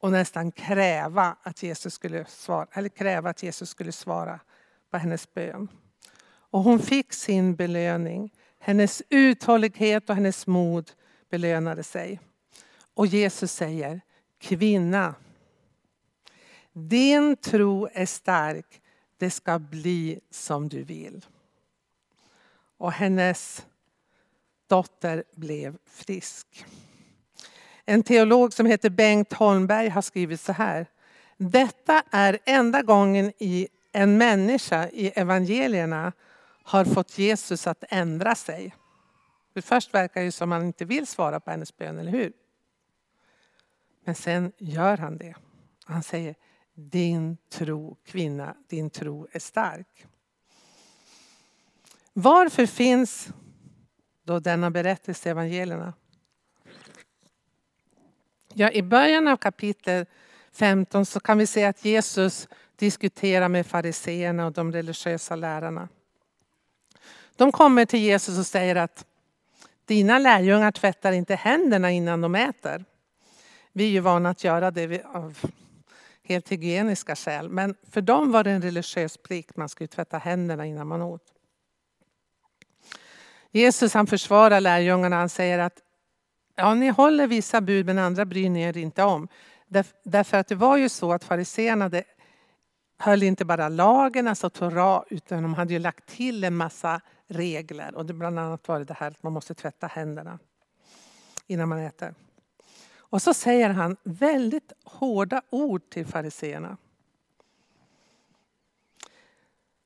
och 0.00 0.12
nästan 0.12 0.52
kräva 0.52 1.36
att 1.42 1.62
Jesus 1.62 1.94
skulle 1.94 2.24
svara, 2.24 2.66
eller 2.72 2.88
kräva 2.88 3.30
att 3.30 3.42
Jesus 3.42 3.70
skulle 3.70 3.92
svara 3.92 4.40
på 4.90 4.98
hennes 4.98 5.34
bön. 5.34 5.68
Och 6.26 6.60
hon 6.60 6.78
fick 6.78 7.12
sin 7.12 7.56
belöning. 7.56 8.34
Hennes 8.58 9.02
uthållighet 9.08 10.10
och 10.10 10.14
hennes 10.14 10.46
mod 10.46 10.90
belönade 11.30 11.82
sig. 11.82 12.20
Och 12.96 13.06
Jesus 13.06 13.52
säger, 13.52 14.00
kvinna, 14.38 15.14
din 16.72 17.36
tro 17.36 17.88
är 17.92 18.06
stark, 18.06 18.80
det 19.16 19.30
ska 19.30 19.58
bli 19.58 20.20
som 20.30 20.68
du 20.68 20.82
vill. 20.82 21.24
Och 22.78 22.92
hennes 22.92 23.66
dotter 24.66 25.24
blev 25.34 25.78
frisk. 25.86 26.66
En 27.84 28.02
teolog 28.02 28.52
som 28.52 28.66
heter 28.66 28.90
Bengt 28.90 29.32
Holmberg 29.32 29.88
har 29.88 30.02
skrivit 30.02 30.40
så 30.40 30.52
här. 30.52 30.86
Detta 31.36 32.02
är 32.10 32.38
enda 32.44 32.82
gången 32.82 33.32
i 33.38 33.68
en 33.92 34.18
människa 34.18 34.88
i 34.88 35.08
evangelierna 35.08 36.12
har 36.62 36.84
fått 36.84 37.18
Jesus 37.18 37.66
att 37.66 37.84
ändra 37.88 38.34
sig. 38.34 38.74
För 39.52 39.60
först 39.60 39.94
verkar 39.94 40.22
det 40.22 40.32
som 40.32 40.52
att 40.52 40.58
han 40.58 40.66
inte 40.66 40.84
vill 40.84 41.06
svara 41.06 41.40
på 41.40 41.50
hennes 41.50 41.76
bön, 41.76 41.98
eller 41.98 42.12
hur? 42.12 42.32
Men 44.06 44.14
sen 44.14 44.52
gör 44.58 44.96
han 44.96 45.18
det. 45.18 45.34
Han 45.84 46.02
säger, 46.02 46.34
din 46.74 47.36
tro 47.48 47.96
kvinna, 48.04 48.56
din 48.68 48.90
tro 48.90 49.28
är 49.32 49.38
stark. 49.38 50.06
Varför 52.12 52.66
finns 52.66 53.28
då 54.24 54.40
denna 54.40 54.70
berättelse 54.70 55.28
i 55.28 55.30
evangelierna? 55.30 55.94
Ja, 58.54 58.70
I 58.70 58.82
början 58.82 59.28
av 59.28 59.36
kapitel 59.36 60.06
15 60.52 61.06
så 61.06 61.20
kan 61.20 61.38
vi 61.38 61.46
se 61.46 61.64
att 61.64 61.84
Jesus 61.84 62.48
diskuterar 62.76 63.48
med 63.48 63.66
fariseerna 63.66 64.46
och 64.46 64.52
de 64.52 64.72
religiösa 64.72 65.36
lärarna. 65.36 65.88
De 67.36 67.52
kommer 67.52 67.84
till 67.84 68.00
Jesus 68.00 68.38
och 68.38 68.46
säger 68.46 68.76
att 68.76 69.06
dina 69.84 70.18
lärjungar 70.18 70.70
tvättar 70.70 71.12
inte 71.12 71.34
händerna 71.34 71.90
innan 71.90 72.20
de 72.20 72.34
äter. 72.34 72.84
Vi 73.76 73.84
är 73.84 73.90
ju 73.90 74.00
vana 74.00 74.30
att 74.30 74.44
göra 74.44 74.70
det 74.70 75.04
av 75.04 75.38
helt 76.22 76.52
hygieniska 76.52 77.16
skäl. 77.16 77.48
Men 77.48 77.74
för 77.90 78.00
dem 78.00 78.32
var 78.32 78.44
det 78.44 78.50
en 78.50 78.62
religiös 78.62 79.16
plikt. 79.16 79.56
Man 79.56 79.68
skulle 79.68 79.88
tvätta 79.88 80.18
händerna 80.18 80.66
innan 80.66 80.86
man 80.86 81.02
åt. 81.02 81.22
Jesus 83.50 83.94
han 83.94 84.06
försvarar 84.06 84.60
lärjungarna. 84.60 85.16
Han 85.16 85.28
säger 85.28 85.58
att 85.58 85.82
ja, 86.54 86.74
ni 86.74 86.88
håller 86.88 87.26
vissa 87.26 87.60
bud 87.60 87.86
men 87.86 87.98
andra 87.98 88.24
bryr 88.24 88.50
ni 88.50 88.62
er 88.62 88.76
inte 88.76 89.02
om. 89.02 89.28
Därför 90.04 90.36
att 90.36 90.48
det 90.48 90.54
var 90.54 90.76
ju 90.76 90.88
så 90.88 91.12
att 91.12 91.24
fariséerna 91.24 91.90
höll 92.98 93.22
inte 93.22 93.44
bara 93.44 93.68
lagen, 93.68 94.28
alltså 94.28 94.50
Torah, 94.50 95.02
utan 95.10 95.42
de 95.42 95.54
hade 95.54 95.72
ju 95.72 95.78
lagt 95.78 96.06
till 96.06 96.44
en 96.44 96.56
massa 96.56 97.00
regler. 97.26 97.94
Och 97.94 98.06
det 98.06 98.12
bland 98.12 98.38
annat 98.38 98.68
var 98.68 98.80
det 98.80 98.94
här 98.94 99.10
att 99.10 99.22
man 99.22 99.32
måste 99.32 99.54
tvätta 99.54 99.86
händerna 99.86 100.38
innan 101.46 101.68
man 101.68 101.78
äter. 101.78 102.14
Och 103.08 103.22
så 103.22 103.34
säger 103.34 103.70
han 103.70 103.96
väldigt 104.02 104.72
hårda 104.84 105.42
ord 105.50 105.90
till 105.90 106.06
fariseerna. 106.06 106.76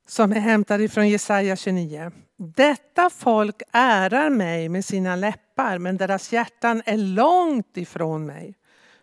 Som 0.06 0.32
är 0.32 0.40
hämtade 0.40 0.88
från 0.88 1.08
Jesaja 1.08 1.56
29. 1.56 2.12
Detta 2.36 3.10
folk 3.10 3.62
ärar 3.72 4.30
mig 4.30 4.68
med 4.68 4.84
sina 4.84 5.16
läppar 5.16 5.78
men 5.78 5.96
deras 5.96 6.32
hjärtan 6.32 6.82
är 6.86 6.96
långt 6.96 7.76
ifrån 7.76 8.26
mig. 8.26 8.54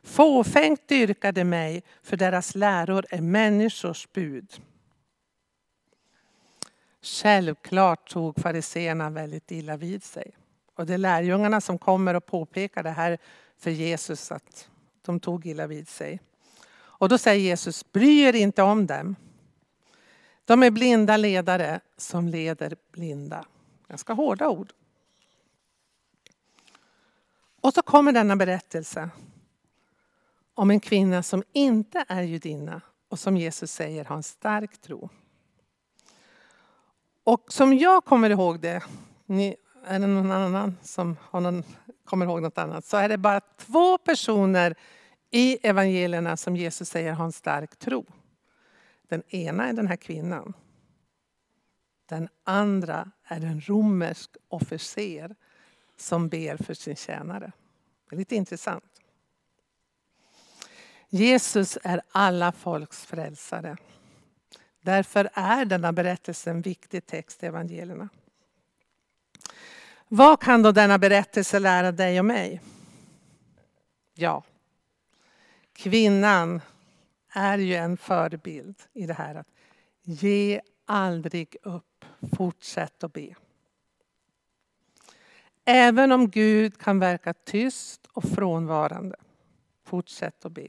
Fåfängt 0.04 0.88
dyrkar 0.88 1.32
de 1.32 1.44
mig 1.44 1.84
för 2.04 2.18
deras 2.18 2.56
läror 2.56 3.06
är 3.10 3.22
människors 3.22 4.08
bud. 4.14 4.62
Självklart 7.02 8.10
tog 8.10 8.40
fariseerna 8.40 9.10
väldigt 9.10 9.52
illa 9.52 9.78
vid 9.78 10.04
sig. 10.04 10.38
Och 10.76 10.86
det 10.86 10.94
är 10.94 10.98
lärjungarna 10.98 11.62
som 11.62 11.78
kommer 11.78 12.14
och 12.14 12.26
påpekar 12.26 12.84
det 12.84 12.90
här 12.90 13.18
för 13.58 13.72
Jesus 13.72 14.32
att 14.32 14.70
de 15.02 15.20
tog 15.20 15.46
illa 15.46 15.68
vid 15.68 15.88
sig. 15.88 16.20
Och 16.78 17.10
då 17.10 17.18
säger 17.18 17.42
Jesus, 17.42 17.92
bry 17.92 18.20
er 18.20 18.36
inte 18.36 18.64
om 18.64 18.88
dem. 18.88 19.16
De 20.46 20.64
är 20.64 20.72
blinda 20.72 21.18
ledare 21.18 21.80
som 21.98 22.28
leder 22.28 22.76
blinda. 22.92 23.46
Ganska 23.88 24.14
hårda 24.14 24.50
ord. 24.50 24.74
Och 27.62 27.74
så 27.74 27.82
kommer 27.82 28.12
denna 28.12 28.36
berättelse 28.36 29.10
om 30.54 30.72
en 30.72 30.80
kvinna 30.80 31.24
som 31.24 31.44
inte 31.54 32.06
är 32.08 32.22
judinna 32.22 32.82
och 33.10 33.20
som 33.20 33.38
Jesus 33.38 33.72
säger 33.72 34.06
har 34.06 34.16
en 34.16 34.24
stark 34.24 34.82
tro. 34.82 35.10
Och 37.24 37.46
som 37.48 37.78
jag 37.78 38.06
kommer 38.06 38.30
ihåg 38.30 38.60
det, 38.60 38.84
är 39.86 40.00
det 40.00 40.08
någon 40.08 40.32
annan 40.32 40.78
som 40.84 41.18
har 41.22 41.42
någon, 41.42 41.64
kommer 42.08 42.26
ihåg 42.26 42.42
något 42.42 42.58
annat, 42.58 42.86
så 42.86 42.98
är 42.98 43.10
det 43.10 43.18
bara 43.18 43.40
två 43.40 43.98
personer 43.98 44.76
i 45.32 45.68
evangelierna 45.68 46.38
som 46.38 46.56
Jesus 46.56 46.90
säger 46.90 47.14
har 47.14 47.26
en 47.26 47.32
stark 47.32 47.80
tro. 47.80 48.06
Den 49.08 49.24
ena 49.28 49.68
är 49.68 49.74
den 49.74 49.88
här 49.88 49.96
kvinnan. 49.96 50.54
Den 52.06 52.30
andra 52.44 53.12
är 53.24 53.42
en 53.42 53.62
romersk 53.62 54.32
officer 54.48 55.36
som 55.98 56.30
ber 56.30 56.58
för 56.64 56.74
sin 56.74 56.96
tjänare. 56.96 57.52
Det 58.10 58.16
är 58.16 58.20
lite 58.20 58.36
intressant. 58.36 58.84
Jesus 61.10 61.78
är 61.84 62.02
alla 62.12 62.52
folks 62.52 63.06
frälsare. 63.06 63.78
Därför 64.82 65.30
är 65.34 65.66
denna 65.66 65.94
berättelse 65.94 66.50
en 66.50 66.62
viktig 66.62 67.06
text 67.06 67.44
i 67.44 67.46
evangelierna. 67.46 68.10
Vad 70.08 70.42
kan 70.42 70.62
då 70.62 70.72
denna 70.72 70.98
berättelse 70.98 71.60
lära 71.60 71.92
dig 71.92 72.20
och 72.20 72.26
mig? 72.26 72.62
Ja, 74.14 74.44
kvinnan 75.74 76.62
är 77.30 77.58
ju 77.58 77.76
en 77.76 77.98
förebild 77.98 78.82
i 78.94 79.06
det 79.06 79.14
här 79.14 79.36
att 79.36 79.48
ge 80.04 80.62
aldrig 80.86 81.56
upp, 81.64 82.06
fortsätt 82.38 83.04
att 83.04 83.14
be. 83.14 83.36
Även 85.66 86.12
om 86.12 86.30
Gud 86.30 86.78
kan 86.78 87.00
verka 87.00 87.34
tyst 87.34 88.08
och 88.14 88.24
frånvarande, 88.24 89.16
fortsätt 89.86 90.46
att 90.46 90.52
be. 90.52 90.68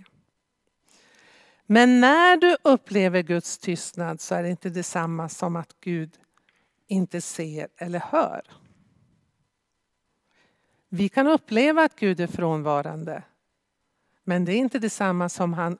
Men 1.66 2.00
när 2.00 2.36
du 2.36 2.56
upplever 2.62 3.22
Guds 3.22 3.58
tystnad 3.58 4.20
så 4.20 4.34
är 4.34 4.42
det 4.42 4.50
inte 4.50 4.70
detsamma 4.70 5.28
som 5.28 5.56
att 5.56 5.76
Gud 5.80 6.18
inte 6.86 7.20
ser 7.20 7.68
eller 7.76 7.98
hör. 7.98 8.42
Vi 10.88 11.08
kan 11.08 11.26
uppleva 11.26 11.84
att 11.84 11.96
Gud 11.96 12.20
är 12.20 12.26
frånvarande. 12.26 13.22
Men 14.24 14.44
det 14.44 14.52
är 14.52 14.56
inte 14.56 14.78
detsamma 14.78 15.28
som 15.28 15.52
han 15.52 15.78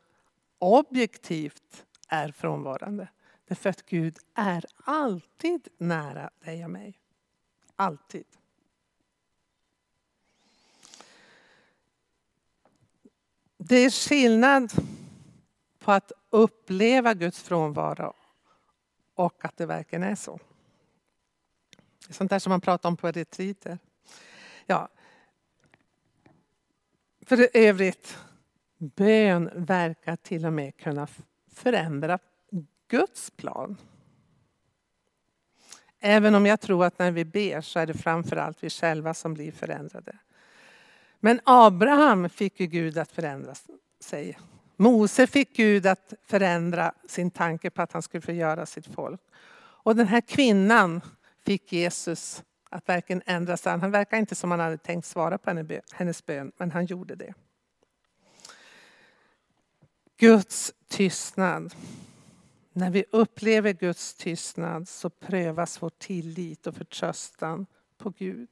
objektivt 0.58 1.86
är 2.08 2.32
frånvarande. 2.32 3.08
Därför 3.44 3.70
att 3.70 3.86
Gud 3.86 4.18
är 4.34 4.64
alltid 4.84 5.68
nära 5.78 6.30
dig 6.40 6.64
och 6.64 6.70
mig. 6.70 6.98
Alltid. 7.76 8.24
Det 13.58 13.76
är 13.76 13.90
skillnad 13.90 14.72
på 15.78 15.92
att 15.92 16.12
uppleva 16.30 17.14
Guds 17.14 17.42
frånvaro 17.42 18.14
och 19.14 19.44
att 19.44 19.56
det 19.56 19.66
verkligen 19.66 20.02
är 20.02 20.14
så. 20.14 20.40
Det 22.06 22.12
är 22.12 22.14
sånt 22.14 22.30
där 22.30 22.38
som 22.38 22.50
man 22.50 22.60
pratar 22.60 22.88
om 22.88 22.96
på 22.96 23.10
retriter. 23.10 23.78
Ja. 24.66 24.88
För 27.28 27.48
övrigt, 27.54 28.18
bön 28.78 29.50
verkar 29.54 30.16
till 30.16 30.46
och 30.46 30.52
med 30.52 30.76
kunna 30.76 31.08
förändra 31.54 32.18
Guds 32.88 33.30
plan. 33.30 33.76
Även 36.00 36.34
om 36.34 36.46
jag 36.46 36.60
tror 36.60 36.84
att 36.84 36.98
när 36.98 37.10
vi 37.10 37.24
ber 37.24 37.60
så 37.60 37.78
är 37.78 37.86
det 37.86 37.94
framförallt 37.94 38.64
vi 38.64 38.70
själva 38.70 39.14
som 39.14 39.34
blir 39.34 39.52
förändrade. 39.52 40.18
Men 41.20 41.40
Abraham 41.44 42.28
fick 42.28 42.60
ju 42.60 42.66
Gud 42.66 42.98
att 42.98 43.12
förändra 43.12 43.54
sig. 44.00 44.38
Mose 44.76 45.26
fick 45.26 45.56
Gud 45.56 45.86
att 45.86 46.14
förändra 46.26 46.92
sin 47.08 47.30
tanke 47.30 47.70
på 47.70 47.82
att 47.82 47.92
han 47.92 48.02
skulle 48.02 48.20
förgöra 48.20 48.66
sitt 48.66 48.86
folk. 48.86 49.20
Och 49.58 49.96
den 49.96 50.06
här 50.06 50.20
kvinnan 50.20 51.00
fick 51.44 51.72
Jesus 51.72 52.42
att 52.68 52.88
verkligen 52.88 53.22
ändra 53.26 53.56
sig. 53.56 53.78
Han 53.78 53.90
verkar 53.90 54.16
inte 54.16 54.34
som 54.34 54.50
han 54.50 54.60
hade 54.60 54.78
tänkt 54.78 55.06
svara 55.06 55.38
på 55.38 55.64
hennes 55.92 56.26
bön, 56.26 56.52
men 56.56 56.70
han 56.70 56.86
gjorde 56.86 57.14
det. 57.14 57.34
Guds 60.16 60.72
tystnad. 60.88 61.74
När 62.72 62.90
vi 62.90 63.04
upplever 63.10 63.72
Guds 63.72 64.14
tystnad 64.14 64.88
så 64.88 65.10
prövas 65.10 65.82
vår 65.82 65.90
tillit 65.98 66.66
och 66.66 66.74
förtröstan 66.74 67.66
på 67.98 68.10
Gud. 68.10 68.48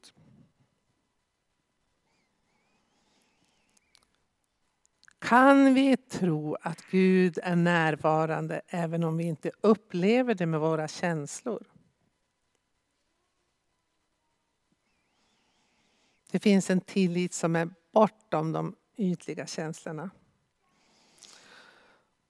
Kan 5.19 5.73
vi 5.73 5.97
tro 5.97 6.55
att 6.61 6.81
Gud 6.91 7.39
är 7.43 7.55
närvarande 7.55 8.61
även 8.67 9.03
om 9.03 9.17
vi 9.17 9.23
inte 9.23 9.51
upplever 9.61 10.35
det 10.35 10.45
med 10.45 10.59
våra 10.59 10.87
känslor? 10.87 11.63
Det 16.31 16.39
finns 16.39 16.69
en 16.69 16.81
tillit 16.81 17.33
som 17.33 17.55
är 17.55 17.69
bortom 17.93 18.51
de 18.51 18.75
ytliga 18.97 19.45
känslorna. 19.45 20.09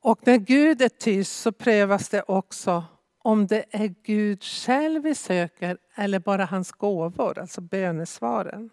Och 0.02 0.28
när 0.28 0.38
Gud 0.38 0.82
är 0.82 0.90
tyst 0.90 1.42
så 1.42 1.52
prövas 1.52 2.10
det 2.10 2.24
också 2.28 2.84
om 3.18 3.48
det 3.48 3.66
är 3.70 3.96
Gud 4.04 4.44
själv 4.44 5.04
vi 5.04 5.16
söker 5.16 5.78
eller 5.96 6.20
bara 6.20 6.46
hans 6.46 6.72
gåvor, 6.72 7.40
alltså 7.40 7.62
bönesvaren. 7.62 8.70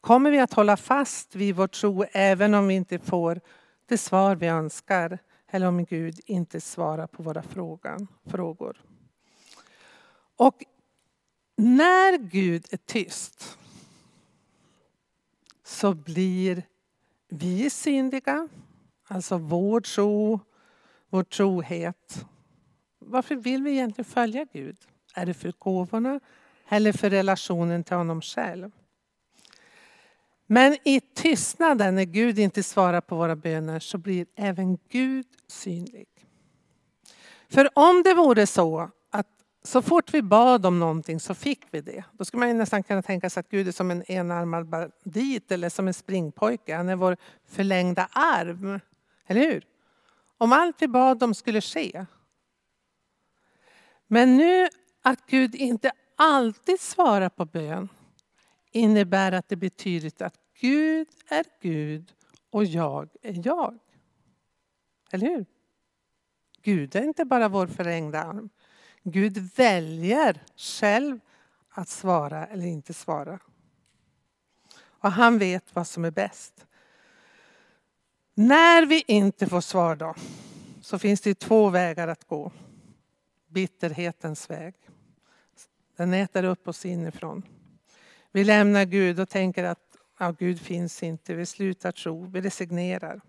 Kommer 0.00 0.30
vi 0.30 0.38
att 0.38 0.52
hålla 0.52 0.76
fast 0.76 1.34
vid 1.34 1.56
vår 1.56 1.66
tro 1.66 2.04
även 2.12 2.54
om 2.54 2.68
vi 2.68 2.74
inte 2.74 2.98
får 2.98 3.40
det 3.86 3.98
svar 3.98 4.36
vi 4.36 4.46
önskar 4.46 5.18
eller 5.50 5.66
om 5.66 5.84
Gud 5.84 6.20
inte 6.26 6.60
svarar 6.60 7.06
på 7.06 7.22
våra 7.22 7.42
frågor? 8.26 8.82
Och 10.36 10.64
när 11.56 12.18
Gud 12.18 12.66
är 12.70 12.76
tyst 12.76 13.58
så 15.68 15.94
blir 15.94 16.62
vi 17.28 17.70
synliga, 17.70 18.48
alltså 19.08 19.38
vår 19.38 19.80
tro, 19.80 20.40
vår 21.08 21.22
trohet. 21.22 22.26
Varför 22.98 23.36
vill 23.36 23.62
vi 23.62 23.70
egentligen 23.70 24.10
följa 24.10 24.46
Gud? 24.52 24.76
Är 25.14 25.26
det 25.26 25.34
för 25.34 25.52
gåvorna 25.58 26.20
eller 26.68 26.92
för 26.92 27.10
relationen 27.10 27.84
till 27.84 27.96
honom 27.96 28.20
själv? 28.22 28.70
Men 30.46 30.76
i 30.84 31.00
tystnaden, 31.00 31.94
när 31.94 32.04
Gud 32.04 32.38
inte 32.38 32.62
svarar 32.62 33.00
på 33.00 33.16
våra 33.16 33.36
böner, 33.36 33.80
så 33.80 33.98
blir 33.98 34.26
även 34.36 34.78
Gud 34.88 35.26
synlig. 35.46 36.08
För 37.48 37.68
om 37.74 38.02
det 38.02 38.14
vore 38.14 38.46
så 38.46 38.90
så 39.62 39.82
fort 39.82 40.14
vi 40.14 40.22
bad 40.22 40.66
om 40.66 40.78
någonting 40.78 41.20
så 41.20 41.34
fick 41.34 41.60
vi 41.70 41.80
det. 41.80 42.04
Då 42.12 42.24
skulle 42.24 42.46
man 42.46 42.58
nästan 42.58 42.82
kunna 42.82 43.02
tänka 43.02 43.30
sig 43.30 43.40
att 43.40 43.48
Gud 43.48 43.68
är 43.68 43.72
som 43.72 43.90
en 43.90 44.12
enarmad 44.12 44.68
bandit 44.68 45.52
eller 45.52 45.68
som 45.68 45.88
en 45.88 45.94
springpojke. 45.94 46.76
Han 46.76 46.88
är 46.88 46.96
vår 46.96 47.16
förlängda 47.46 48.08
arm. 48.12 48.80
Eller 49.26 49.40
hur? 49.40 49.64
Om 50.38 50.52
allt 50.52 50.82
vi 50.82 50.88
bad 50.88 51.22
om 51.22 51.34
skulle 51.34 51.60
ske. 51.60 52.06
Men 54.06 54.36
nu 54.36 54.68
att 55.02 55.26
Gud 55.26 55.54
inte 55.54 55.92
alltid 56.16 56.80
svarar 56.80 57.28
på 57.28 57.44
bön 57.44 57.88
innebär 58.72 59.32
att 59.32 59.48
det 59.48 59.56
blir 59.56 59.70
tydligt 59.70 60.22
att 60.22 60.34
Gud 60.60 61.08
är 61.28 61.44
Gud 61.60 62.12
och 62.50 62.64
jag 62.64 63.08
är 63.22 63.46
jag. 63.46 63.78
Eller 65.12 65.26
hur? 65.26 65.46
Gud 66.62 66.96
är 66.96 67.02
inte 67.02 67.24
bara 67.24 67.48
vår 67.48 67.66
förlängda 67.66 68.24
arm. 68.24 68.50
Gud 69.10 69.38
väljer 69.56 70.42
själv 70.56 71.20
att 71.68 71.88
svara 71.88 72.46
eller 72.46 72.66
inte 72.66 72.94
svara. 72.94 73.38
Och 74.80 75.12
han 75.12 75.38
vet 75.38 75.74
vad 75.74 75.86
som 75.86 76.04
är 76.04 76.10
bäst. 76.10 76.66
När 78.34 78.86
vi 78.86 79.04
inte 79.06 79.46
får 79.46 79.60
svar 79.60 79.96
då, 79.96 80.14
så 80.80 80.98
finns 80.98 81.20
det 81.20 81.38
två 81.38 81.68
vägar 81.68 82.08
att 82.08 82.24
gå. 82.24 82.52
Bitterhetens 83.48 84.50
väg. 84.50 84.74
Den 85.96 86.14
äter 86.14 86.44
upp 86.44 86.68
oss 86.68 86.86
inifrån. 86.86 87.42
Vi 88.32 88.44
lämnar 88.44 88.84
Gud 88.84 89.20
och 89.20 89.28
tänker 89.28 89.64
att 89.64 89.96
ja, 90.18 90.30
Gud 90.30 90.60
finns 90.60 91.02
inte. 91.02 91.34
Vi 91.34 91.46
slutar 91.46 91.92
tro, 91.92 92.26
vi 92.26 92.40
resignerar. 92.40 93.20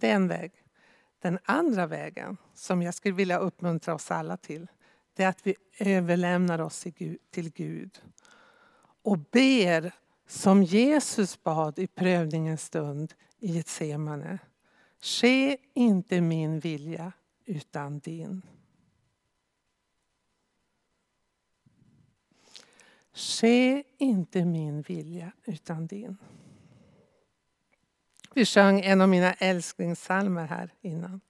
Det 0.00 0.10
är 0.10 0.14
en 0.14 0.28
väg. 0.28 0.52
Den 1.26 1.38
andra 1.44 1.86
vägen, 1.86 2.36
som 2.54 2.82
jag 2.82 2.94
skulle 2.94 3.14
vilja 3.14 3.38
uppmuntra 3.38 3.94
oss 3.94 4.10
alla 4.10 4.36
till, 4.36 4.66
det 5.14 5.22
är 5.22 5.28
att 5.28 5.46
vi 5.46 5.54
överlämnar 5.78 6.60
oss 6.60 6.86
till 7.30 7.52
Gud 7.52 8.02
och 9.02 9.18
ber 9.18 9.94
som 10.26 10.62
Jesus 10.62 11.42
bad 11.42 11.78
i 11.78 11.86
prövningens 11.86 12.62
stund 12.62 13.14
i 13.38 13.52
Getsemane. 13.52 14.38
Ske 15.00 15.56
inte 15.74 16.20
min 16.20 16.60
vilja 16.60 17.12
utan 17.44 17.98
din. 17.98 18.42
Ske 23.12 23.84
inte 23.98 24.44
min 24.44 24.82
vilja 24.82 25.32
utan 25.44 25.86
din. 25.86 26.16
Vi 28.36 28.44
sjöng 28.44 28.80
en 28.80 29.00
av 29.00 29.08
mina 29.08 29.32
älsklingssalmer 29.32 30.46
här 30.46 30.70
innan. 30.80 31.20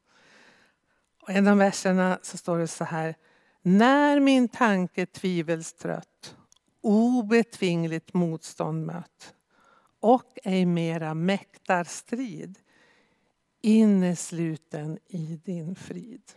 Och 1.23 1.31
en 1.31 1.47
av 1.47 1.59
verserna 1.59 2.19
så 2.23 2.37
står 2.37 2.59
det 2.59 2.69
så 2.69 2.85
här. 2.85 3.15
När 3.63 4.21
min 4.21 4.49
tanke 4.49 5.07
tvivelstrött, 5.07 6.37
obetvingligt 6.81 8.15
motstånd 8.15 8.87
mött 8.87 9.35
och 10.01 10.39
ej 10.45 10.67
mera 10.67 11.15
mäktar 11.15 11.85
strid, 11.85 12.59
innesluten 13.61 14.99
i 15.07 15.41
din 15.45 15.75
frid. 15.75 16.33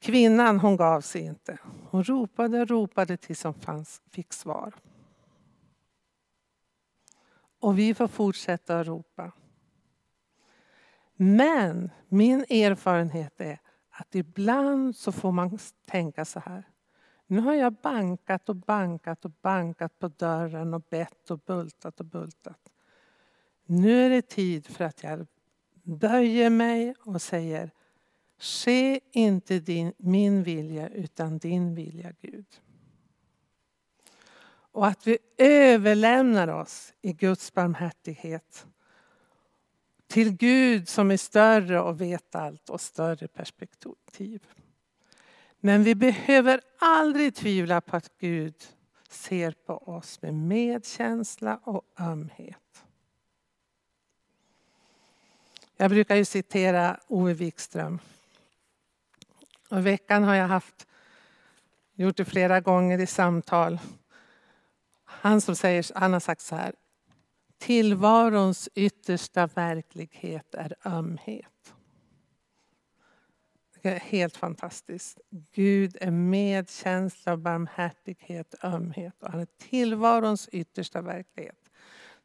Kvinnan 0.00 0.60
hon 0.60 0.76
gav 0.76 1.00
sig 1.00 1.22
inte. 1.22 1.58
Hon 1.90 2.04
ropade 2.04 2.60
och 2.60 2.68
ropade 2.68 3.16
tills 3.16 3.44
hon 3.44 3.54
fanns, 3.54 4.02
fick 4.10 4.32
svar. 4.32 4.74
Och 7.64 7.78
vi 7.78 7.94
får 7.94 8.08
fortsätta 8.08 8.80
att 8.80 8.86
ropa. 8.86 9.32
Men 11.16 11.90
min 12.08 12.40
erfarenhet 12.40 13.40
är 13.40 13.60
att 13.90 14.14
ibland 14.14 14.96
så 14.96 15.12
får 15.12 15.32
man 15.32 15.58
tänka 15.86 16.24
så 16.24 16.40
här. 16.40 16.68
Nu 17.26 17.40
har 17.40 17.54
jag 17.54 17.72
bankat 17.72 18.48
och 18.48 18.56
bankat 18.56 19.24
och 19.24 19.30
bankat 19.42 19.98
på 19.98 20.08
dörren 20.08 20.74
och 20.74 20.82
bett 20.90 21.30
och 21.30 21.38
bultat 21.38 22.00
och 22.00 22.06
bultat. 22.06 22.72
Nu 23.66 24.06
är 24.06 24.10
det 24.10 24.22
tid 24.22 24.66
för 24.66 24.84
att 24.84 25.02
jag 25.02 25.26
böjer 25.82 26.50
mig 26.50 26.94
och 26.98 27.22
säger 27.22 27.70
Ske 28.38 29.00
inte 29.12 29.58
din, 29.58 29.92
min 29.98 30.42
vilja 30.42 30.88
utan 30.88 31.38
din 31.38 31.74
vilja 31.74 32.12
Gud. 32.20 32.46
Och 34.74 34.86
att 34.86 35.06
vi 35.06 35.18
överlämnar 35.38 36.48
oss 36.48 36.92
i 37.02 37.12
Guds 37.12 37.54
barmhärtighet 37.54 38.66
till 40.06 40.36
Gud 40.36 40.88
som 40.88 41.10
är 41.10 41.16
större 41.16 41.80
och 41.80 42.00
vet 42.00 42.34
allt 42.34 42.70
och 42.70 42.80
större 42.80 43.28
perspektiv. 43.28 44.46
Men 45.60 45.82
vi 45.84 45.94
behöver 45.94 46.60
aldrig 46.78 47.34
tvivla 47.34 47.80
på 47.80 47.96
att 47.96 48.18
Gud 48.18 48.54
ser 49.08 49.52
på 49.66 49.78
oss 49.78 50.22
med 50.22 50.34
medkänsla 50.34 51.60
och 51.62 51.82
ömhet. 51.98 52.84
Jag 55.76 55.90
brukar 55.90 56.16
ju 56.16 56.24
citera 56.24 57.00
Ove 57.06 57.34
Wikström 57.34 57.98
Och 59.68 59.78
I 59.78 59.82
veckan 59.82 60.24
har 60.24 60.34
jag 60.34 60.48
haft, 60.48 60.86
gjort 61.94 62.16
det 62.16 62.24
flera 62.24 62.60
gånger 62.60 62.98
i 62.98 63.06
samtal. 63.06 63.78
Han 65.24 65.40
som 65.40 65.56
säger, 65.56 65.86
han 65.94 66.12
har 66.12 66.20
sagt 66.20 66.40
så 66.40 66.56
här. 66.56 66.74
Tillvarons 67.58 68.68
yttersta 68.74 69.46
verklighet 69.46 70.54
är 70.54 70.74
ömhet. 70.84 71.74
Det 73.82 73.88
är 73.88 74.00
helt 74.00 74.36
fantastiskt. 74.36 75.20
Gud 75.52 75.96
är 76.00 76.10
medkänsla, 76.10 77.36
barmhärtighet, 77.36 78.54
ömhet. 78.62 79.22
Och 79.22 79.30
han 79.30 79.40
är 79.40 79.46
tillvarons 79.70 80.48
yttersta 80.52 81.02
verklighet. 81.02 81.70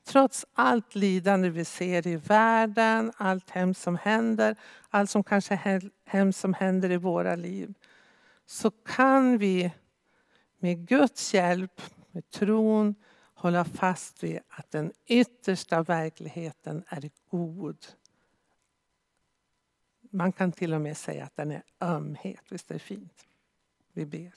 Trots 0.04 0.46
allt 0.54 0.96
lidande 0.96 1.50
vi 1.50 1.66
ser 1.66 2.08
i 2.08 2.16
världen, 2.16 3.12
allt 3.18 3.50
hemskt 3.50 3.82
som 3.82 3.96
händer, 3.96 4.56
allt 4.90 5.10
som 5.10 5.24
kanske 5.24 5.82
hemskt 6.06 6.40
som 6.40 6.54
händer 6.54 6.92
i 6.92 6.98
våra 6.98 7.36
liv, 7.36 7.74
så 8.46 8.72
kan 8.72 9.38
vi 9.38 9.72
med 10.60 10.88
Guds 10.88 11.34
hjälp, 11.34 11.82
med 12.12 12.30
tron, 12.30 12.96
hålla 13.34 13.66
fast 13.66 14.24
vid 14.24 14.40
att 14.48 14.72
den 14.72 14.94
yttersta 15.06 15.84
verkligheten 15.84 16.84
är 16.88 17.10
god. 17.30 17.86
Man 20.02 20.32
kan 20.32 20.52
till 20.52 20.74
och 20.74 20.82
med 20.82 20.98
säga 20.98 21.26
att 21.26 21.36
den 21.36 21.52
är 21.52 21.64
ömhet. 21.80 22.44
Visst 22.50 22.72
är 22.72 22.74
det 22.74 22.80
fint? 22.80 23.26
Vi 23.94 24.06
ber. 24.06 24.34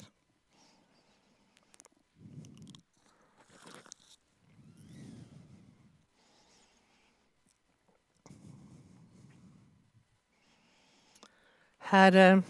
Herre, 11.78 12.42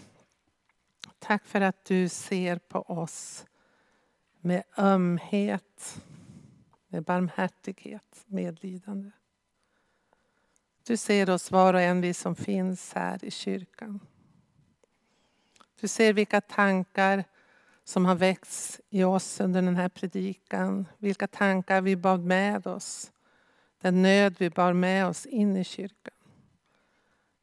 tack 1.19 1.45
för 1.45 1.61
att 1.61 1.85
du 1.85 2.09
ser 2.09 2.57
på 2.57 2.81
oss 2.81 3.45
med 4.43 4.63
ömhet, 4.77 6.03
med 6.87 7.03
barmhärtighet, 7.03 8.23
medlidande. 8.25 9.11
Du 10.83 10.97
ser 10.97 11.29
oss 11.29 11.51
var 11.51 11.73
och 11.73 11.81
en, 11.81 12.01
vi 12.01 12.13
som 12.13 12.35
finns 12.35 12.93
här 12.93 13.25
i 13.25 13.31
kyrkan. 13.31 13.99
Du 15.81 15.87
ser 15.87 16.13
vilka 16.13 16.41
tankar 16.41 17.23
som 17.83 18.05
har 18.05 18.15
väckts 18.15 18.81
i 18.89 19.03
oss 19.03 19.39
under 19.39 19.61
den 19.61 19.75
här 19.75 19.89
predikan. 19.89 20.87
Vilka 20.97 21.27
tankar 21.27 21.81
vi 21.81 21.95
bar 21.95 22.17
med 22.17 22.67
oss. 22.67 23.11
Den 23.81 24.01
nöd 24.01 24.35
vi 24.39 24.49
bar 24.49 24.73
med 24.73 25.07
oss 25.07 25.25
in 25.25 25.57
i 25.57 25.63
kyrkan. 25.63 26.13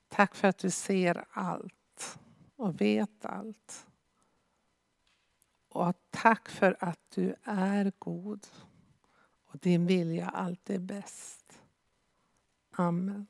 Tack 0.08 0.34
för 0.34 0.48
att 0.48 0.58
du 0.58 0.70
ser 0.70 1.24
allt 1.30 2.18
och 2.56 2.80
vet 2.80 3.24
allt. 3.24 3.86
Och 5.70 5.94
tack 6.10 6.48
för 6.48 6.76
att 6.80 7.00
du 7.14 7.34
är 7.44 7.92
god 7.98 8.46
och 9.46 9.58
din 9.58 9.86
vilja 9.86 10.28
alltid 10.28 10.76
är 10.76 10.80
bäst. 10.80 11.58
Amen. 12.76 13.26